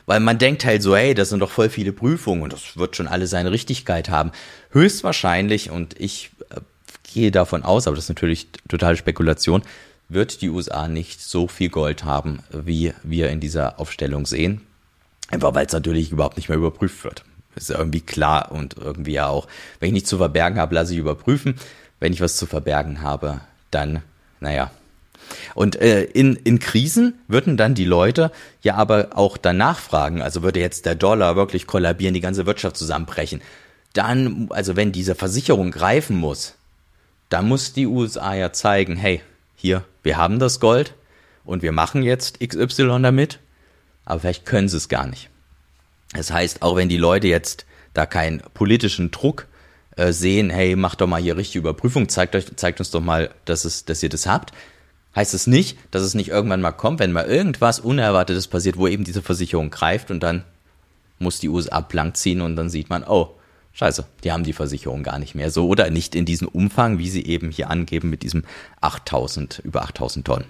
Weil 0.07 0.21
man 0.21 0.39
denkt 0.39 0.65
halt 0.65 0.83
so, 0.83 0.97
hey, 0.97 1.15
das 1.15 1.29
sind 1.29 1.41
doch 1.41 1.51
voll 1.51 1.71
viele 1.71 1.93
Prüfungen 1.93 2.43
und 2.43 2.53
das 2.53 2.77
wird 2.77 2.97
schon 2.97 3.07
alle 3.07 3.27
seine 3.27 3.53
Richtigkeit 3.53 4.11
haben. 4.11 4.33
Höchstwahrscheinlich, 4.71 5.71
und 5.71 5.99
ich 6.01 6.31
äh, 6.51 6.61
gehe 7.15 7.31
davon 7.31 7.63
aus, 7.63 7.87
aber 7.87 7.97
das 7.97 8.07
ist 8.07 8.11
natürlich 8.11 8.49
totale 8.69 8.97
Spekulation, 8.97 9.63
wird 10.09 10.43
die 10.43 10.51
USA 10.51 10.89
nicht 10.89 11.23
so 11.23 11.49
viel 11.49 11.71
Gold 11.71 12.05
haben, 12.05 12.41
wie 12.51 12.93
wir 13.03 13.31
in 13.31 13.41
dieser 13.41 13.81
Aufstellung 13.81 14.27
sehen. 14.27 14.61
Einfach 15.31 15.55
weil 15.55 15.67
es 15.67 15.73
natürlich 15.73 16.13
überhaupt 16.13 16.37
nicht 16.37 16.49
mehr 16.49 16.59
überprüft 16.59 17.05
wird. 17.05 17.25
ist 17.55 17.71
irgendwie 17.71 18.03
klar 18.03 18.53
und 18.53 18.77
irgendwie 18.77 19.13
ja 19.13 19.29
auch, 19.29 19.49
wenn 19.81 19.89
ich 19.89 19.95
nichts 19.95 20.11
zu 20.11 20.19
verbergen 20.19 20.59
habe, 20.59 20.75
lasse 20.75 20.93
ich 20.93 20.99
überprüfen. 20.99 21.55
Wenn 22.01 22.13
ich 22.13 22.21
was 22.21 22.37
zu 22.37 22.47
verbergen 22.47 23.01
habe, 23.01 23.41
dann, 23.71 24.03
naja. 24.41 24.71
Und 25.55 25.77
äh, 25.77 26.03
in, 26.03 26.37
in 26.37 26.59
Krisen 26.59 27.15
würden 27.29 27.57
dann 27.57 27.75
die 27.75 27.85
Leute 27.85 28.31
ja 28.61 28.75
aber 28.75 29.11
auch 29.15 29.37
danach 29.37 29.79
fragen, 29.79 30.21
also 30.21 30.43
würde 30.43 30.61
jetzt 30.61 30.85
der 30.85 30.95
Dollar 30.95 31.37
wirklich 31.37 31.67
kollabieren, 31.67 32.13
die 32.13 32.21
ganze 32.21 32.45
Wirtschaft 32.45 32.77
zusammenbrechen. 32.77 33.41
Dann, 33.93 34.49
also 34.51 34.77
wenn 34.77 34.93
diese 34.93 35.15
Versicherung 35.15 35.71
greifen 35.71 36.17
muss, 36.17 36.57
dann 37.33 37.49
muss 37.49 37.73
die 37.73 37.87
USA 37.87 38.35
ja 38.35 38.53
zeigen, 38.53 38.97
hey, 38.97 39.23
hier, 39.57 39.85
wir 40.03 40.17
haben 40.17 40.39
das 40.39 40.61
Gold 40.61 40.95
und 41.45 41.63
wir 41.63 41.73
machen 41.73 42.03
jetzt 42.03 42.41
XY 42.41 43.01
damit, 43.03 43.39
aber 44.05 44.21
vielleicht 44.21 44.45
können 44.45 44.69
sie 44.69 44.77
es 44.77 44.89
gar 44.89 45.07
nicht. 45.07 45.31
Das 46.15 46.31
heißt, 46.31 46.63
auch 46.63 46.77
wenn 46.77 46.89
die 46.89 46.99
Leute 46.99 47.29
jetzt 47.29 47.65
da 47.95 48.07
keinen 48.07 48.43
politischen 48.55 49.11
Druck 49.11 49.47
äh, 49.97 50.13
sehen, 50.13 50.51
hey, 50.51 50.77
macht 50.77 51.01
doch 51.01 51.07
mal 51.07 51.23
hier 51.23 51.37
richtige 51.37 51.61
Überprüfung, 51.61 52.09
zeigt 52.09 52.35
euch, 52.35 52.47
zeigt 52.57 52.81
uns 52.81 52.91
doch 52.91 53.01
mal, 53.01 53.31
dass 53.45 53.65
es, 53.65 53.85
dass 53.85 54.03
ihr 54.03 54.09
das 54.09 54.27
habt, 54.27 54.53
heißt 55.17 55.33
es 55.35 55.47
nicht, 55.47 55.79
dass 55.91 56.03
es 56.03 56.15
nicht 56.15 56.29
irgendwann 56.29 56.61
mal 56.61 56.73
kommt, 56.73 57.01
wenn 57.01 57.13
mal 57.13 57.27
irgendwas 57.27 57.81
Unerwartetes 57.81 58.49
passiert, 58.49 58.77
wo 58.77 58.87
eben 58.89 59.05
diese 59.05 59.23
Versicherung 59.23 59.71
greift 59.71 60.11
und 60.11 60.21
dann 60.21 60.45
muss 61.19 61.41
die 61.41 61.49
USA 61.49 61.81
blank 61.81 62.17
ziehen 62.17 62.41
und 62.41 62.57
dann 62.57 62.69
sieht 62.69 62.91
man, 62.91 63.05
oh, 63.05 63.37
Scheiße, 63.75 64.05
die 64.23 64.33
haben 64.33 64.45
die 64.45 64.53
Versicherung 64.53 65.03
gar 65.03 65.19
nicht 65.19 65.35
mehr 65.35 65.51
so 65.51 65.67
oder 65.67 65.91
nicht 65.91 66.15
in 66.15 66.25
diesem 66.25 66.49
Umfang, 66.49 66.99
wie 66.99 67.09
sie 67.09 67.25
eben 67.25 67.51
hier 67.51 67.71
angeben 67.71 68.11
mit 68.11 68.23
diesem 68.23 68.45
8000, 68.81 69.63
über 69.65 69.83
8000 69.83 70.27
Tonnen. 70.27 70.45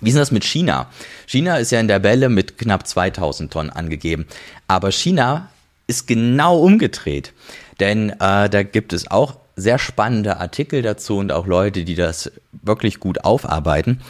Wie 0.00 0.10
ist 0.10 0.18
das 0.18 0.30
mit 0.30 0.44
China? 0.44 0.90
China 1.26 1.56
ist 1.56 1.70
ja 1.70 1.80
in 1.80 1.88
der 1.88 2.02
Welle 2.02 2.28
mit 2.28 2.58
knapp 2.58 2.86
2000 2.86 3.52
Tonnen 3.52 3.70
angegeben. 3.70 4.26
Aber 4.68 4.92
China 4.92 5.48
ist 5.86 6.06
genau 6.06 6.58
umgedreht. 6.58 7.32
Denn 7.80 8.10
äh, 8.10 8.48
da 8.48 8.62
gibt 8.62 8.92
es 8.92 9.10
auch 9.10 9.36
sehr 9.56 9.78
spannende 9.78 10.38
Artikel 10.38 10.82
dazu 10.82 11.18
und 11.18 11.32
auch 11.32 11.46
Leute, 11.46 11.84
die 11.84 11.94
das 11.94 12.32
wirklich 12.52 12.98
gut 12.98 13.24
aufarbeiten, 13.24 14.00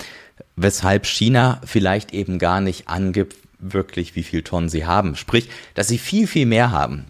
weshalb 0.56 1.06
China 1.06 1.60
vielleicht 1.64 2.12
eben 2.12 2.38
gar 2.38 2.60
nicht 2.60 2.88
angibt, 2.88 3.36
wirklich 3.58 4.16
wie 4.16 4.22
viel 4.22 4.42
Tonnen 4.42 4.68
sie 4.68 4.86
haben. 4.86 5.16
Sprich, 5.16 5.48
dass 5.74 5.88
sie 5.88 5.98
viel, 5.98 6.26
viel 6.26 6.46
mehr 6.46 6.70
haben. 6.70 7.06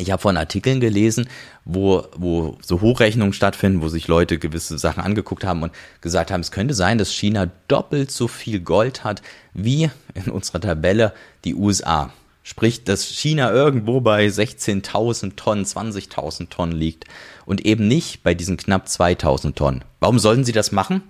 Ich 0.00 0.10
habe 0.10 0.22
von 0.22 0.36
Artikeln 0.36 0.80
gelesen, 0.80 1.28
wo, 1.64 2.06
wo 2.16 2.56
so 2.62 2.80
Hochrechnungen 2.80 3.34
stattfinden, 3.34 3.82
wo 3.82 3.88
sich 3.88 4.08
Leute 4.08 4.38
gewisse 4.38 4.78
Sachen 4.78 5.02
angeguckt 5.02 5.44
haben 5.44 5.62
und 5.62 5.72
gesagt 6.00 6.30
haben, 6.30 6.40
es 6.40 6.50
könnte 6.50 6.74
sein, 6.74 6.96
dass 6.96 7.12
China 7.12 7.50
doppelt 7.68 8.10
so 8.10 8.26
viel 8.26 8.60
Gold 8.60 9.04
hat 9.04 9.20
wie 9.52 9.90
in 10.14 10.30
unserer 10.30 10.60
Tabelle 10.60 11.12
die 11.44 11.54
USA. 11.54 12.12
Sprich, 12.42 12.84
dass 12.84 13.04
China 13.04 13.52
irgendwo 13.52 14.00
bei 14.00 14.26
16.000 14.26 15.36
Tonnen, 15.36 15.64
20.000 15.66 16.48
Tonnen 16.48 16.72
liegt 16.72 17.04
und 17.44 17.66
eben 17.66 17.86
nicht 17.86 18.22
bei 18.22 18.34
diesen 18.34 18.56
knapp 18.56 18.86
2.000 18.86 19.54
Tonnen. 19.54 19.84
Warum 20.00 20.18
sollten 20.18 20.44
sie 20.44 20.52
das 20.52 20.72
machen? 20.72 21.02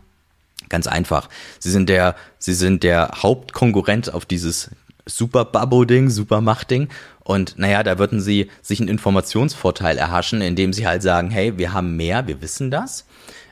Ganz 0.68 0.88
einfach. 0.88 1.28
Sie 1.61 1.70
sind 1.70 1.88
der, 1.88 2.16
sie 2.38 2.54
sind 2.54 2.82
der 2.82 3.11
Hauptkonkurrent 3.23 4.12
auf 4.12 4.26
dieses 4.26 4.70
Super 5.11 5.45
Babbo-Ding, 5.45 6.11
Super 6.11 6.40
Macht-Ding 6.40 6.88
und 7.31 7.59
naja, 7.59 7.83
da 7.83 7.99
würden 7.99 8.21
sie 8.21 8.50
sich 8.62 8.81
einen 8.81 8.88
Informationsvorteil 8.88 9.99
erhaschen, 9.99 10.40
indem 10.40 10.73
sie 10.73 10.87
halt 10.87 11.02
sagen, 11.02 11.31
hey, 11.31 11.59
wir 11.59 11.73
haben 11.73 11.97
mehr, 11.97 12.26
wir 12.26 12.43
wissen 12.43 12.71
das. 12.71 13.07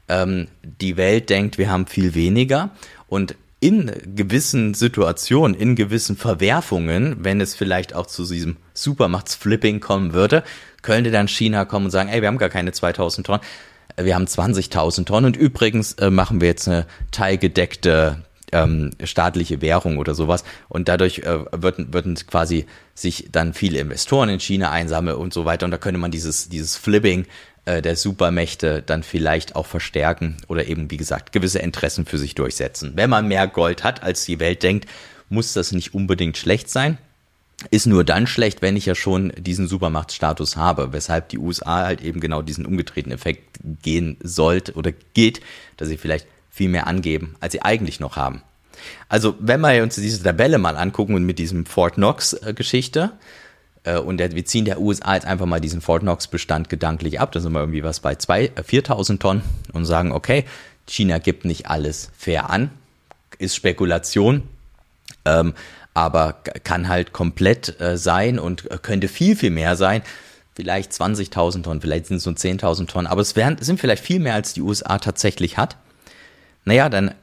Ähm, 0.09 0.49
die 0.63 0.97
Welt 0.97 1.31
denkt, 1.31 1.59
wir 1.59 1.71
haben 1.71 1.87
viel 1.87 2.15
weniger. 2.15 2.71
Und 3.09 3.37
in 3.61 3.93
gewissen 4.17 4.75
Situationen, 4.75 5.57
in 5.57 5.77
gewissen 5.77 6.17
Verwerfungen, 6.17 7.17
wenn 7.21 7.41
es 7.41 7.55
vielleicht 7.55 7.95
auch 7.95 8.07
zu 8.07 8.25
diesem 8.25 8.57
Supermachtsflipping 8.75 9.81
kommen 9.81 10.13
würde, 10.13 10.45
könnte 10.83 11.11
dann 11.11 11.29
China 11.29 11.65
kommen 11.65 11.87
und 11.87 11.91
sagen, 11.91 12.09
ey, 12.09 12.21
wir 12.21 12.29
haben 12.29 12.39
gar 12.39 12.49
keine 12.49 12.73
2000 12.73 13.27
Tonnen, 13.27 13.43
wir 13.97 14.15
haben 14.15 14.27
20.000 14.27 15.07
Tonnen 15.07 15.27
und 15.27 15.37
übrigens 15.37 15.95
äh, 15.95 16.11
machen 16.11 16.41
wir 16.41 16.49
jetzt 16.49 16.69
eine 16.69 16.87
teilgedeckte 17.11 18.23
ähm, 18.53 18.91
staatliche 19.05 19.61
Währung 19.61 19.99
oder 19.99 20.15
sowas. 20.15 20.45
Und 20.69 20.89
dadurch 20.89 21.21
äh, 21.21 21.39
würden, 21.53 21.93
würden 21.93 22.15
quasi 22.15 22.67
sich 22.95 23.29
dann 23.31 23.55
viele 23.55 23.79
Investoren 23.79 24.29
in 24.29 24.41
China 24.41 24.71
einsammeln 24.71 25.17
und 25.17 25.33
so 25.33 25.45
weiter. 25.45 25.65
Und 25.65 25.71
da 25.71 25.79
könnte 25.79 26.01
man 26.01 26.11
dieses, 26.11 26.49
dieses 26.49 26.77
Flipping 26.77 27.27
äh, 27.65 27.83
der 27.83 27.97
Supermächte 27.97 28.83
dann 28.83 29.03
vielleicht 29.03 29.55
auch 29.55 29.67
verstärken 29.67 30.39
oder 30.49 30.67
eben, 30.67 30.91
wie 30.91 30.97
gesagt, 30.97 31.33
gewisse 31.33 31.59
Interessen 31.59 32.07
für 32.07 32.19
sich 32.19 32.35
durchsetzen. 32.35 32.93
Wenn 32.95 33.11
man 33.11 33.29
mehr 33.29 33.47
Gold 33.47 33.85
hat, 33.85 34.03
als 34.03 34.25
die 34.25 34.41
Welt 34.41 34.63
denkt, 34.63 34.89
muss 35.29 35.53
das 35.53 35.73
nicht 35.73 35.93
unbedingt 35.93 36.39
schlecht 36.39 36.71
sein. 36.71 36.97
Ist 37.71 37.87
nur 37.87 38.05
dann 38.05 38.27
schlecht, 38.27 38.63
wenn 38.63 38.77
ich 38.77 38.87
ja 38.87 38.95
schon 38.95 39.33
diesen 39.37 39.67
Supermachtstatus 39.67 40.57
habe, 40.57 40.93
weshalb 40.93 41.29
die 41.29 41.39
USA 41.39 41.85
halt 41.85 42.01
eben 42.03 42.21
genau 42.21 42.41
diesen 42.41 42.65
umgedrehten 42.65 43.13
Effekt 43.13 43.59
gehen 43.83 44.17
sollte 44.23 44.75
oder 44.75 44.93
geht, 45.13 45.41
dass 45.77 45.89
sie 45.89 45.97
vielleicht 45.97 46.27
viel 46.59 46.69
mehr 46.69 46.89
angeben, 46.89 47.37
als 47.39 47.53
sie 47.53 47.63
eigentlich 47.63 48.01
noch 48.01 48.17
haben. 48.17 48.43
Also, 49.09 49.37
wenn 49.39 49.61
wir 49.61 49.83
uns 49.83 49.95
diese 49.95 50.23
Tabelle 50.23 50.59
mal 50.59 50.77
angucken 50.77 51.15
und 51.15 51.25
mit 51.25 51.39
diesem 51.39 51.67
Fort 51.67 51.95
Knox-Geschichte, 51.95 53.13
äh, 53.85 53.99
und 53.99 54.19
der, 54.19 54.33
wir 54.33 54.45
ziehen 54.45 54.65
der 54.65 54.81
USA 54.81 55.15
jetzt 55.15 55.27
einfach 55.27 55.47
mal 55.47 55.61
diesen 55.61 55.81
Fort 55.81 56.03
Knox-Bestand 56.03 56.69
gedanklich 56.69 57.21
ab, 57.21 57.31
da 57.33 57.41
sind 57.41 57.53
wir 57.53 57.61
irgendwie 57.61 57.85
was 57.85 58.01
bei 58.01 58.15
4.000 58.15 59.15
äh, 59.15 59.19
Tonnen 59.19 59.43
und 59.73 59.85
sagen, 59.85 60.13
okay, 60.13 60.45
China 60.89 61.19
gibt 61.19 61.45
nicht 61.45 61.69
alles 61.69 62.11
fair 62.19 62.51
an, 62.51 62.71
ist 63.39 63.55
Spekulation, 63.55 64.43
ähm, 65.25 65.55
aber 65.95 66.33
kann 66.65 66.89
halt 66.89 67.13
komplett 67.13 67.81
äh, 67.81 67.97
sein 67.97 68.41
und 68.41 68.69
könnte 68.83 69.07
viel, 69.07 69.37
viel 69.37 69.51
mehr 69.51 69.77
sein. 69.77 70.03
Vielleicht 70.55 70.91
20.000 70.91 71.63
Tonnen, 71.63 71.81
vielleicht 71.81 72.07
sind 72.07 72.17
es 72.17 72.27
nur 72.27 72.35
10.000 72.35 72.89
Tonnen, 72.89 73.07
aber 73.07 73.21
es 73.21 73.37
wären, 73.37 73.59
sind 73.61 73.79
vielleicht 73.79 74.03
viel 74.03 74.19
mehr, 74.19 74.35
als 74.35 74.55
die 74.55 74.63
USA 74.63 74.99
tatsächlich 74.99 75.57
hat 75.57 75.77
naja, 76.65 76.89
dann 76.89 77.15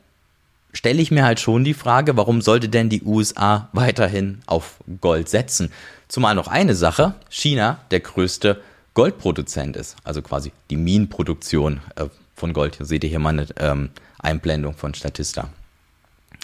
stelle 0.73 1.01
ich 1.01 1.11
mir 1.11 1.23
halt 1.23 1.39
schon 1.39 1.63
die 1.63 1.73
Frage, 1.73 2.17
warum 2.17 2.41
sollte 2.41 2.69
denn 2.69 2.89
die 2.89 3.03
USA 3.03 3.69
weiterhin 3.73 4.39
auf 4.45 4.77
Gold 5.01 5.29
setzen? 5.29 5.71
Zumal 6.07 6.35
noch 6.35 6.47
eine 6.47 6.75
Sache, 6.75 7.15
China 7.29 7.79
der 7.91 8.01
größte 8.01 8.61
Goldproduzent 8.93 9.75
ist, 9.75 9.95
also 10.03 10.21
quasi 10.21 10.51
die 10.69 10.77
Minenproduktion 10.77 11.81
äh, 11.95 12.05
von 12.35 12.53
Gold. 12.53 12.77
Seht 12.79 13.03
ihr 13.03 13.09
hier 13.09 13.19
mal 13.19 13.29
eine 13.29 13.47
ähm, 13.57 13.89
Einblendung 14.19 14.75
von 14.75 14.93
Statista. 14.93 15.49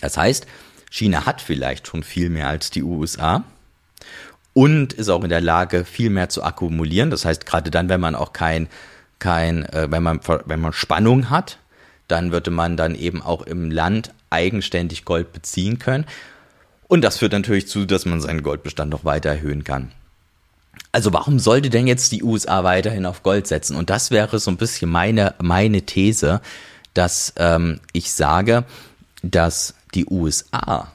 Das 0.02 0.18
heißt, 0.18 0.48
China 0.90 1.26
hat 1.26 1.42
vielleicht 1.42 1.88
schon 1.88 2.04
viel 2.04 2.30
mehr 2.30 2.50
als 2.50 2.70
die 2.70 2.84
USA 2.84 3.44
und 4.54 4.94
ist 4.94 5.10
auch 5.10 5.24
in 5.24 5.30
der 5.30 5.42
Lage, 5.42 5.86
viel 5.86 6.10
mehr 6.10 6.30
zu 6.30 6.44
akkumulieren. 6.44 7.10
Das 7.10 7.24
heißt, 7.24 7.46
gerade 7.46 7.72
dann, 7.72 7.90
wenn 7.90 8.02
man 8.02 8.16
auch 8.16 8.34
kein, 8.34 8.68
kein 9.20 9.66
äh, 9.66 9.88
wenn 9.90 10.04
man, 10.04 10.20
wenn 10.46 10.60
man 10.60 10.74
Spannung 10.74 11.30
hat, 11.30 11.58
dann 12.12 12.32
würde 12.32 12.52
man 12.52 12.78
dann 12.78 12.96
eben 12.96 13.22
auch 13.22 13.42
im 13.44 13.72
Land 13.72 14.14
eigenständig 14.30 15.06
Gold 15.06 15.32
beziehen 15.34 15.80
können. 15.80 16.06
Und 16.88 17.02
das 17.02 17.20
führt 17.20 17.32
natürlich 17.32 17.68
zu, 17.68 17.86
dass 17.86 18.06
man 18.06 18.20
seinen 18.20 18.44
Goldbestand 18.44 18.92
noch 18.92 19.06
weiter 19.06 19.30
erhöhen 19.30 19.64
kann. 19.64 19.92
Also 20.92 21.14
warum 21.14 21.40
sollte 21.40 21.70
denn 21.70 21.88
jetzt 21.88 22.12
die 22.12 22.24
USA 22.24 22.64
weiterhin 22.64 23.06
auf 23.06 23.24
Gold 23.24 23.48
setzen? 23.48 23.78
Und 23.78 23.90
das 23.90 24.12
wäre 24.12 24.40
so 24.40 24.52
ein 24.52 24.58
bisschen 24.58 24.90
meine, 24.90 25.36
meine 25.42 25.84
These, 25.84 26.42
dass 26.94 27.34
ähm, 27.38 27.80
ich 27.94 28.12
sage, 28.12 28.66
dass 29.24 29.74
die 29.94 30.06
USA 30.06 30.92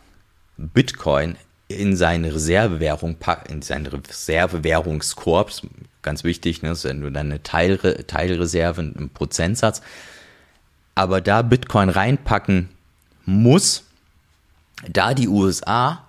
Bitcoin 0.59 1.37
in 1.69 1.97
seine 1.97 2.35
Reservewährung 2.35 3.17
in 3.49 3.63
seinen 3.63 3.87
Reservewährungskorps, 3.87 5.63
ganz 6.03 6.25
wichtig, 6.25 6.63
ne, 6.63 6.69
das 6.69 6.79
ist 6.79 6.85
ja 6.85 6.95
nur 6.95 7.15
eine 7.15 7.43
Teilre 7.43 8.07
Teilreserve, 8.07 8.83
ein 8.83 9.11
Prozentsatz, 9.13 9.83
aber 10.97 11.21
da 11.21 11.43
Bitcoin 11.43 11.89
reinpacken 11.89 12.71
muss, 13.25 13.85
da 14.89 15.15
die 15.15 15.29
USA 15.29 16.05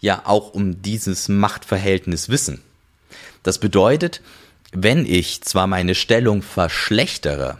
ja 0.00 0.22
auch 0.26 0.52
um 0.52 0.82
dieses 0.82 1.30
Machtverhältnis 1.30 2.28
wissen. 2.28 2.60
Das 3.42 3.58
bedeutet, 3.58 4.20
wenn 4.72 5.06
ich 5.06 5.42
zwar 5.42 5.66
meine 5.66 5.94
Stellung 5.94 6.42
verschlechtere, 6.42 7.58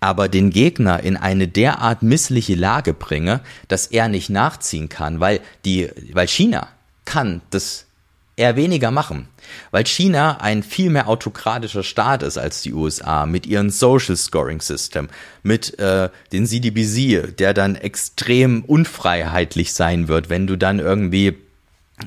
aber 0.00 0.28
den 0.28 0.50
Gegner 0.50 1.02
in 1.02 1.16
eine 1.16 1.48
derart 1.48 2.02
missliche 2.02 2.54
Lage 2.54 2.94
bringe, 2.94 3.40
dass 3.68 3.86
er 3.86 4.08
nicht 4.08 4.30
nachziehen 4.30 4.88
kann, 4.88 5.20
weil 5.20 5.40
die, 5.64 5.90
weil 6.12 6.28
China 6.28 6.68
kann 7.04 7.42
das 7.50 7.86
eher 8.36 8.54
weniger 8.54 8.90
machen, 8.90 9.28
weil 9.70 9.86
China 9.86 10.38
ein 10.40 10.62
viel 10.62 10.90
mehr 10.90 11.08
autokratischer 11.08 11.82
Staat 11.82 12.22
ist 12.22 12.36
als 12.36 12.60
die 12.60 12.74
USA 12.74 13.24
mit 13.24 13.46
ihren 13.46 13.70
Social 13.70 14.16
Scoring 14.16 14.60
System, 14.60 15.08
mit 15.42 15.78
äh, 15.78 16.10
den 16.32 16.46
CDBC, 16.46 17.36
der 17.36 17.54
dann 17.54 17.76
extrem 17.76 18.62
unfreiheitlich 18.64 19.72
sein 19.72 20.08
wird, 20.08 20.28
wenn 20.28 20.46
du 20.46 20.56
dann 20.56 20.78
irgendwie 20.78 21.36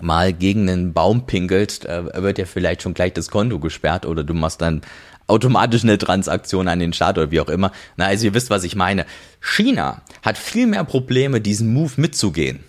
mal 0.01 0.31
gegen 0.31 0.69
einen 0.69 0.93
Baum 0.93 1.25
pinkelst, 1.25 1.85
äh, 1.85 2.21
wird 2.21 2.37
ja 2.37 2.45
vielleicht 2.45 2.83
schon 2.83 2.93
gleich 2.93 3.13
das 3.13 3.29
Konto 3.29 3.57
gesperrt 3.57 4.05
oder 4.05 4.23
du 4.23 4.35
machst 4.35 4.61
dann 4.61 4.81
automatisch 5.25 5.83
eine 5.83 5.97
Transaktion 5.97 6.67
an 6.67 6.79
den 6.79 6.93
Staat 6.93 7.17
oder 7.17 7.31
wie 7.31 7.39
auch 7.39 7.49
immer. 7.49 7.71
Na, 7.97 8.05
also 8.05 8.25
ihr 8.25 8.33
wisst, 8.35 8.51
was 8.51 8.63
ich 8.63 8.75
meine. 8.75 9.05
China 9.39 10.01
hat 10.21 10.37
viel 10.37 10.67
mehr 10.67 10.83
Probleme, 10.83 11.41
diesen 11.41 11.73
Move 11.73 11.93
mitzugehen. 11.97 12.63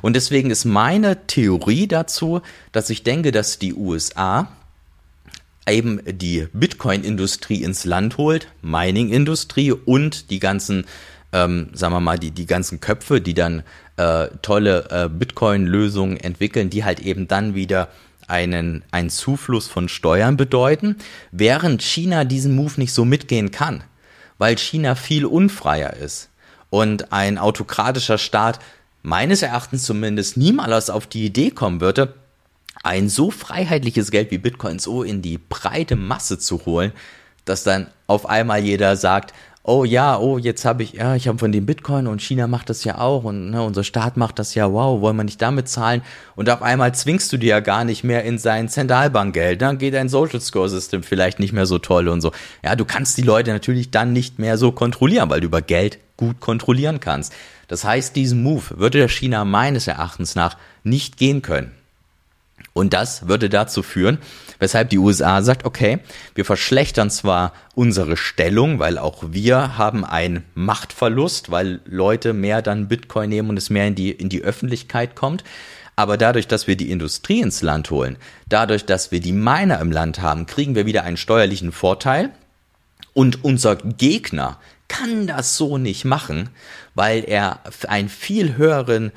Und 0.00 0.14
deswegen 0.14 0.50
ist 0.50 0.64
meine 0.64 1.26
Theorie 1.26 1.88
dazu, 1.88 2.42
dass 2.72 2.90
ich 2.90 3.02
denke, 3.02 3.32
dass 3.32 3.58
die 3.58 3.74
USA 3.74 4.48
eben 5.68 6.00
die 6.04 6.48
Bitcoin-Industrie 6.52 7.62
ins 7.62 7.84
Land 7.84 8.16
holt, 8.16 8.48
Mining-Industrie 8.62 9.72
und 9.72 10.30
die 10.30 10.40
ganzen, 10.40 10.86
ähm, 11.32 11.68
sagen 11.72 11.94
wir 11.94 12.00
mal, 12.00 12.18
die, 12.18 12.32
die 12.32 12.46
ganzen 12.46 12.80
Köpfe, 12.80 13.20
die 13.20 13.34
dann 13.34 13.62
äh, 13.96 14.28
tolle 14.42 14.88
äh, 14.90 15.08
Bitcoin-Lösungen 15.08 16.16
entwickeln, 16.16 16.70
die 16.70 16.84
halt 16.84 17.00
eben 17.00 17.28
dann 17.28 17.54
wieder 17.54 17.88
einen, 18.26 18.84
einen 18.90 19.10
Zufluss 19.10 19.68
von 19.68 19.88
Steuern 19.88 20.36
bedeuten, 20.36 20.96
während 21.30 21.82
China 21.82 22.24
diesen 22.24 22.56
Move 22.56 22.74
nicht 22.76 22.92
so 22.92 23.04
mitgehen 23.04 23.50
kann, 23.50 23.84
weil 24.38 24.58
China 24.58 24.94
viel 24.94 25.26
unfreier 25.26 25.92
ist 25.94 26.30
und 26.70 27.12
ein 27.12 27.38
autokratischer 27.38 28.18
Staat 28.18 28.58
meines 29.02 29.42
Erachtens 29.42 29.82
zumindest 29.82 30.36
niemals 30.36 30.90
auf 30.90 31.06
die 31.06 31.26
Idee 31.26 31.50
kommen 31.50 31.80
würde, 31.80 32.14
ein 32.82 33.08
so 33.08 33.30
freiheitliches 33.30 34.10
Geld 34.10 34.30
wie 34.30 34.38
Bitcoin 34.38 34.78
so 34.78 35.02
in 35.02 35.22
die 35.22 35.38
breite 35.38 35.96
Masse 35.96 36.38
zu 36.38 36.64
holen, 36.66 36.92
dass 37.44 37.64
dann 37.64 37.88
auf 38.06 38.26
einmal 38.26 38.62
jeder 38.62 38.96
sagt, 38.96 39.32
oh 39.64 39.84
ja, 39.84 40.18
oh, 40.18 40.38
jetzt 40.38 40.64
habe 40.64 40.82
ich, 40.82 40.94
ja, 40.94 41.14
ich 41.14 41.28
habe 41.28 41.38
von 41.38 41.52
dem 41.52 41.66
Bitcoin 41.66 42.08
und 42.08 42.20
China 42.20 42.48
macht 42.48 42.68
das 42.68 42.82
ja 42.82 42.98
auch 42.98 43.24
und 43.24 43.50
ne, 43.50 43.62
unser 43.62 43.84
Staat 43.84 44.16
macht 44.16 44.38
das 44.38 44.54
ja, 44.54 44.72
wow, 44.72 45.00
wollen 45.00 45.16
wir 45.16 45.24
nicht 45.24 45.40
damit 45.40 45.68
zahlen? 45.68 46.02
Und 46.34 46.50
auf 46.50 46.62
einmal 46.62 46.94
zwingst 46.94 47.32
du 47.32 47.36
dir 47.36 47.50
ja 47.50 47.60
gar 47.60 47.84
nicht 47.84 48.02
mehr 48.02 48.24
in 48.24 48.38
sein 48.38 48.68
Zentralbankgeld, 48.68 49.62
dann 49.62 49.78
geht 49.78 49.94
dein 49.94 50.08
Social 50.08 50.40
Score 50.40 50.68
System 50.68 51.02
vielleicht 51.02 51.38
nicht 51.38 51.52
mehr 51.52 51.66
so 51.66 51.78
toll 51.78 52.08
und 52.08 52.20
so. 52.20 52.32
Ja, 52.64 52.74
du 52.74 52.84
kannst 52.84 53.16
die 53.18 53.22
Leute 53.22 53.52
natürlich 53.52 53.90
dann 53.90 54.12
nicht 54.12 54.38
mehr 54.38 54.58
so 54.58 54.72
kontrollieren, 54.72 55.30
weil 55.30 55.40
du 55.40 55.46
über 55.46 55.62
Geld 55.62 55.98
gut 56.16 56.40
kontrollieren 56.40 56.98
kannst. 56.98 57.32
Das 57.68 57.84
heißt, 57.84 58.16
diesen 58.16 58.42
Move 58.42 58.78
würde 58.78 58.98
der 58.98 59.08
China 59.08 59.44
meines 59.44 59.86
Erachtens 59.86 60.34
nach 60.34 60.56
nicht 60.82 61.16
gehen 61.16 61.40
können. 61.40 61.72
Und 62.74 62.94
das 62.94 63.28
würde 63.28 63.48
dazu 63.48 63.82
führen, 63.82 64.18
weshalb 64.62 64.90
die 64.90 64.98
USA 64.98 65.42
sagt, 65.42 65.64
okay, 65.64 65.98
wir 66.36 66.44
verschlechtern 66.44 67.10
zwar 67.10 67.52
unsere 67.74 68.16
Stellung, 68.16 68.78
weil 68.78 68.96
auch 68.96 69.24
wir 69.26 69.76
haben 69.76 70.04
einen 70.04 70.44
Machtverlust, 70.54 71.50
weil 71.50 71.80
Leute 71.84 72.32
mehr 72.32 72.62
dann 72.62 72.86
Bitcoin 72.86 73.28
nehmen 73.28 73.50
und 73.50 73.56
es 73.56 73.70
mehr 73.70 73.88
in 73.88 73.96
die, 73.96 74.12
in 74.12 74.28
die 74.28 74.42
Öffentlichkeit 74.42 75.16
kommt. 75.16 75.42
Aber 75.96 76.16
dadurch, 76.16 76.46
dass 76.46 76.68
wir 76.68 76.76
die 76.76 76.92
Industrie 76.92 77.40
ins 77.40 77.60
Land 77.60 77.90
holen, 77.90 78.16
dadurch, 78.48 78.86
dass 78.86 79.10
wir 79.10 79.18
die 79.18 79.32
Miner 79.32 79.80
im 79.80 79.90
Land 79.90 80.22
haben, 80.22 80.46
kriegen 80.46 80.76
wir 80.76 80.86
wieder 80.86 81.02
einen 81.02 81.16
steuerlichen 81.16 81.72
Vorteil. 81.72 82.30
Und 83.14 83.44
unser 83.44 83.76
Gegner 83.76 84.58
kann 84.92 85.26
das 85.26 85.56
so 85.56 85.78
nicht 85.78 86.04
machen, 86.04 86.50
weil 86.94 87.24
er 87.24 87.60
einen 87.88 88.10
viel 88.10 88.56
höheren 88.56 89.10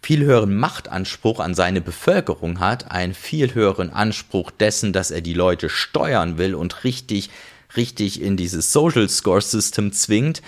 viel 0.00 0.24
höheren 0.24 0.54
Machtanspruch 0.54 1.40
an 1.40 1.54
seine 1.54 1.80
Bevölkerung 1.80 2.60
hat, 2.60 2.90
einen 2.90 3.14
viel 3.14 3.54
höheren 3.54 3.90
Anspruch 3.90 4.50
dessen, 4.50 4.92
dass 4.92 5.10
er 5.10 5.22
die 5.22 5.34
Leute 5.34 5.68
steuern 5.68 6.38
will 6.38 6.54
und 6.54 6.84
richtig, 6.84 7.30
richtig 7.76 8.20
in 8.20 8.36
dieses 8.36 8.72
Social 8.72 9.08
Score 9.08 9.40
System 9.40 9.92
zwingt, 9.92 10.42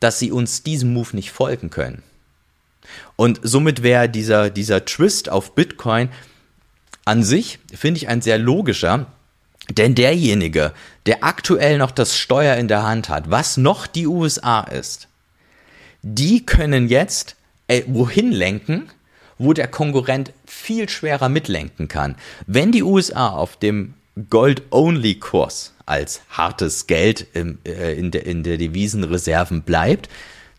dass 0.00 0.18
sie 0.18 0.32
uns 0.32 0.62
diesem 0.62 0.92
Move 0.92 1.14
nicht 1.14 1.30
folgen 1.30 1.70
können. 1.70 2.02
Und 3.16 3.40
somit 3.42 3.82
wäre 3.82 4.08
dieser, 4.08 4.48
dieser 4.48 4.84
Twist 4.84 5.28
auf 5.28 5.54
Bitcoin 5.54 6.08
an 7.04 7.22
sich, 7.22 7.58
finde 7.74 7.98
ich, 7.98 8.08
ein 8.08 8.22
sehr 8.22 8.38
logischer, 8.38 9.06
denn 9.70 9.94
derjenige, 9.94 10.72
der 11.06 11.24
aktuell 11.24 11.78
noch 11.78 11.90
das 11.90 12.16
Steuer 12.16 12.56
in 12.56 12.68
der 12.68 12.82
Hand 12.82 13.08
hat, 13.08 13.30
was 13.30 13.56
noch 13.56 13.86
die 13.86 14.06
USA 14.06 14.60
ist, 14.60 15.08
die 16.02 16.46
können 16.46 16.88
jetzt 16.88 17.36
äh, 17.66 17.82
wohin 17.86 18.32
lenken, 18.32 18.88
wo 19.38 19.52
der 19.52 19.68
Konkurrent 19.68 20.32
viel 20.46 20.88
schwerer 20.88 21.28
mitlenken 21.28 21.88
kann. 21.88 22.16
Wenn 22.46 22.72
die 22.72 22.82
USA 22.82 23.28
auf 23.28 23.56
dem 23.56 23.94
Gold-Only-Kurs 24.30 25.74
als 25.86 26.22
hartes 26.30 26.86
Geld 26.86 27.26
im, 27.34 27.58
äh, 27.64 27.94
in, 27.94 28.10
der, 28.10 28.26
in 28.26 28.42
der 28.42 28.58
Devisenreserven 28.58 29.62
bleibt, 29.62 30.08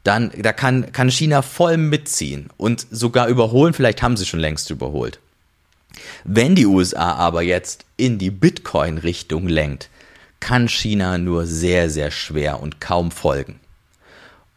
dann 0.04 0.32
da 0.38 0.54
kann, 0.54 0.92
kann 0.94 1.12
China 1.12 1.42
voll 1.42 1.78
mitziehen 1.78 2.50
und 2.58 2.88
sogar 2.90 3.28
überholen. 3.28 3.74
Vielleicht 3.74 4.02
haben 4.02 4.16
sie 4.16 4.26
schon 4.26 4.40
längst 4.40 4.70
überholt. 4.70 5.20
Wenn 6.24 6.56
die 6.56 6.66
USA 6.66 7.14
aber 7.14 7.42
jetzt 7.42 7.86
in 7.98 8.18
die 8.18 8.32
Bitcoin-Richtung 8.32 9.48
lenkt, 9.48 9.90
kann 10.40 10.68
China 10.68 11.18
nur 11.18 11.46
sehr, 11.46 11.90
sehr 11.90 12.12
schwer 12.12 12.62
und 12.62 12.80
kaum 12.80 13.12
folgen. 13.12 13.60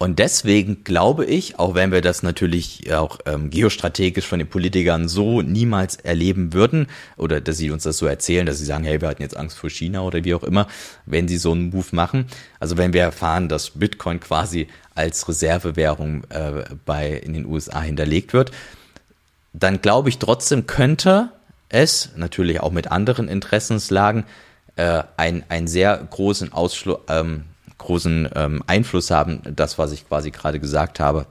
Und 0.02 0.18
deswegen 0.18 0.82
glaube 0.82 1.24
ich, 1.24 1.60
auch 1.60 1.76
wenn 1.76 1.92
wir 1.92 2.00
das 2.00 2.24
natürlich 2.24 2.92
auch 2.92 3.20
ähm, 3.24 3.50
geostrategisch 3.50 4.26
von 4.26 4.40
den 4.40 4.48
Politikern 4.48 5.06
so 5.06 5.42
niemals 5.42 5.94
erleben 5.94 6.52
würden, 6.52 6.88
oder 7.16 7.40
dass 7.40 7.58
sie 7.58 7.70
uns 7.70 7.84
das 7.84 7.98
so 7.98 8.06
erzählen, 8.06 8.44
dass 8.44 8.58
sie 8.58 8.64
sagen, 8.64 8.82
hey, 8.82 9.00
wir 9.00 9.06
hatten 9.06 9.22
jetzt 9.22 9.36
Angst 9.36 9.56
vor 9.56 9.70
China 9.70 10.02
oder 10.02 10.24
wie 10.24 10.34
auch 10.34 10.42
immer, 10.42 10.66
wenn 11.06 11.28
sie 11.28 11.36
so 11.36 11.52
einen 11.52 11.70
Move 11.70 11.86
machen. 11.92 12.26
Also 12.58 12.76
wenn 12.76 12.92
wir 12.92 13.02
erfahren, 13.02 13.48
dass 13.48 13.70
Bitcoin 13.70 14.18
quasi 14.18 14.66
als 14.96 15.28
Reservewährung 15.28 16.24
äh, 16.30 16.64
bei 16.84 17.12
in 17.12 17.34
den 17.34 17.46
USA 17.46 17.80
hinterlegt 17.80 18.32
wird, 18.32 18.50
dann 19.52 19.80
glaube 19.80 20.08
ich 20.08 20.18
trotzdem 20.18 20.66
könnte 20.66 21.30
es 21.68 22.10
natürlich 22.16 22.60
auch 22.60 22.70
mit 22.70 22.90
anderen 22.90 23.28
Interessenslagen 23.28 24.24
äh, 24.76 25.02
ein, 25.16 25.44
einen 25.48 25.68
sehr 25.68 25.96
großen 25.96 26.52
Ausschluss, 26.52 27.00
ähm, 27.08 27.44
großen 27.78 28.28
ähm, 28.34 28.62
Einfluss 28.66 29.10
haben, 29.10 29.40
das, 29.44 29.78
was 29.78 29.92
ich 29.92 30.06
quasi 30.08 30.30
gerade 30.30 30.60
gesagt 30.60 31.00
habe, 31.00 31.26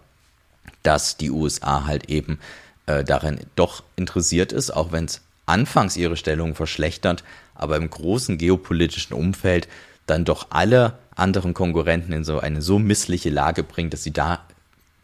dass 0.84 1.18
die 1.18 1.32
USA 1.32 1.86
halt 1.86 2.10
eben 2.10 2.40
äh, 2.88 3.04
darin 3.04 3.40
doch 3.56 3.84
interessiert 3.96 4.52
ist, 4.52 4.72
auch 4.72 4.92
wenn 4.92 5.06
es 5.06 5.22
anfangs 5.46 5.96
ihre 5.96 6.18
Stellung 6.18 6.56
verschlechtert, 6.56 7.24
aber 7.56 7.78
im 7.78 7.90
großen 7.90 8.38
geopolitischen 8.38 9.16
Umfeld 9.16 9.68
dann 10.08 10.26
doch 10.26 10.48
alle 10.50 10.98
anderen 11.16 11.54
Konkurrenten 11.54 12.14
in 12.14 12.24
so 12.24 12.40
eine 12.40 12.62
so 12.62 12.80
missliche 12.80 13.30
Lage 13.30 13.64
bringt, 13.64 13.94
dass 13.94 14.04
sie 14.04 14.14
da 14.14 14.42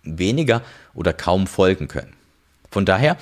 weniger 0.03 0.62
oder 0.93 1.13
kaum 1.13 1.47
folgen 1.47 1.88
können. 1.88 2.16
Von 2.77 2.85
daher 2.85 3.17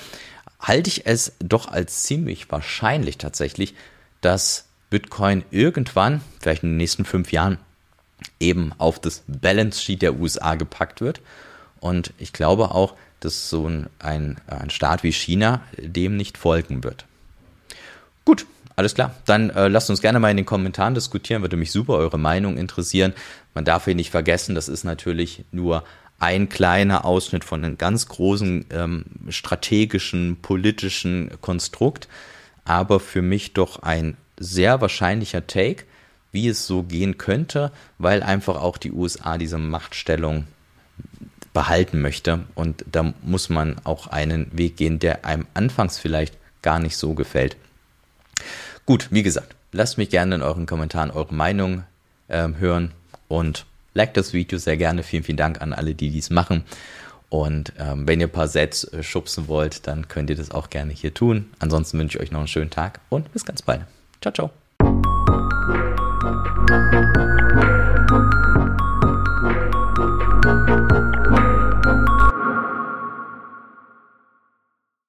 halte 0.59 0.89
ich 0.89 1.05
es 1.05 1.31
doch 1.39 1.69
als 1.69 2.03
ziemlich 2.03 2.51
wahrscheinlich 2.51 3.17
tatsächlich, 3.17 3.73
dass 4.19 4.65
Bitcoin 4.89 5.45
irgendwann, 5.49 6.19
vielleicht 6.41 6.63
in 6.63 6.71
den 6.71 6.77
nächsten 6.77 7.05
fünf 7.05 7.31
Jahren, 7.31 7.57
eben 8.41 8.73
auf 8.79 8.99
das 8.99 9.23
Balance 9.27 9.81
Sheet 9.81 10.01
der 10.01 10.19
USA 10.19 10.55
gepackt 10.55 10.99
wird. 10.99 11.21
Und 11.79 12.11
ich 12.17 12.33
glaube 12.33 12.71
auch, 12.71 12.95
dass 13.21 13.49
so 13.49 13.65
ein, 13.65 13.87
ein, 13.99 14.69
Staat 14.71 15.03
wie 15.03 15.13
China 15.13 15.61
dem 15.77 16.17
nicht 16.17 16.37
folgen 16.37 16.83
wird. 16.83 17.05
Gut, 18.25 18.47
alles 18.75 18.93
klar. 18.93 19.15
Dann 19.25 19.51
äh, 19.51 19.69
lasst 19.69 19.89
uns 19.89 20.01
gerne 20.01 20.19
mal 20.19 20.31
in 20.31 20.37
den 20.37 20.45
Kommentaren 20.45 20.95
diskutieren. 20.95 21.43
Würde 21.43 21.55
mich 21.55 21.71
super 21.71 21.93
eure 21.93 22.19
Meinung 22.19 22.57
interessieren. 22.57 23.13
Man 23.53 23.63
darf 23.63 23.85
hier 23.85 23.95
nicht 23.95 24.11
vergessen, 24.11 24.53
das 24.53 24.67
ist 24.67 24.83
natürlich 24.83 25.45
nur 25.53 25.85
ein 26.19 26.49
kleiner 26.49 27.05
Ausschnitt 27.05 27.43
von 27.43 27.63
einem 27.63 27.77
ganz 27.77 28.07
großen 28.07 28.65
ähm, 28.71 29.05
strategischen, 29.29 30.37
politischen 30.41 31.29
Konstrukt, 31.41 32.07
aber 32.63 32.99
für 32.99 33.21
mich 33.21 33.53
doch 33.53 33.79
ein 33.79 34.17
sehr 34.37 34.81
wahrscheinlicher 34.81 35.45
Take 35.47 35.85
wie 36.35 36.49
es 36.49 36.67
so 36.67 36.83
gehen 36.83 37.17
könnte, 37.17 37.71
weil 37.97 38.21
einfach 38.21 38.57
auch 38.61 38.77
die 38.77 38.91
USA 38.91 39.39
diese 39.39 39.57
Machtstellung 39.57 40.45
behalten 41.53 42.01
möchte. 42.01 42.43
Und 42.53 42.83
da 42.91 43.13
muss 43.23 43.49
man 43.49 43.77
auch 43.85 44.07
einen 44.07 44.55
Weg 44.55 44.75
gehen, 44.75 44.99
der 44.99 45.25
einem 45.25 45.47
anfangs 45.53 45.97
vielleicht 45.97 46.37
gar 46.61 46.79
nicht 46.79 46.97
so 46.97 47.13
gefällt. 47.13 47.55
Gut, 48.85 49.07
wie 49.11 49.23
gesagt, 49.23 49.55
lasst 49.71 49.97
mich 49.97 50.09
gerne 50.09 50.35
in 50.35 50.41
euren 50.41 50.65
Kommentaren 50.65 51.09
eure 51.09 51.33
Meinung 51.33 51.83
äh, 52.27 52.49
hören 52.59 52.91
und 53.29 53.65
like 53.95 54.13
das 54.13 54.33
Video 54.33 54.59
sehr 54.59 54.77
gerne. 54.77 55.01
Vielen, 55.01 55.23
vielen 55.23 55.37
Dank 55.37 55.61
an 55.61 55.73
alle, 55.73 55.95
die 55.95 56.11
dies 56.11 56.29
machen. 56.29 56.63
Und 57.29 57.73
ähm, 57.79 58.07
wenn 58.07 58.19
ihr 58.19 58.27
ein 58.27 58.31
paar 58.31 58.47
Sets 58.47 58.83
äh, 58.85 59.01
schubsen 59.01 59.47
wollt, 59.47 59.87
dann 59.87 60.07
könnt 60.07 60.29
ihr 60.29 60.35
das 60.35 60.51
auch 60.51 60.69
gerne 60.69 60.93
hier 60.93 61.13
tun. 61.13 61.49
Ansonsten 61.57 61.97
wünsche 61.97 62.17
ich 62.17 62.23
euch 62.23 62.31
noch 62.31 62.39
einen 62.39 62.47
schönen 62.47 62.69
Tag 62.69 62.99
und 63.09 63.33
bis 63.33 63.45
ganz 63.45 63.63
bald. 63.63 63.81
Ciao, 64.21 64.31
ciao. 64.33 64.64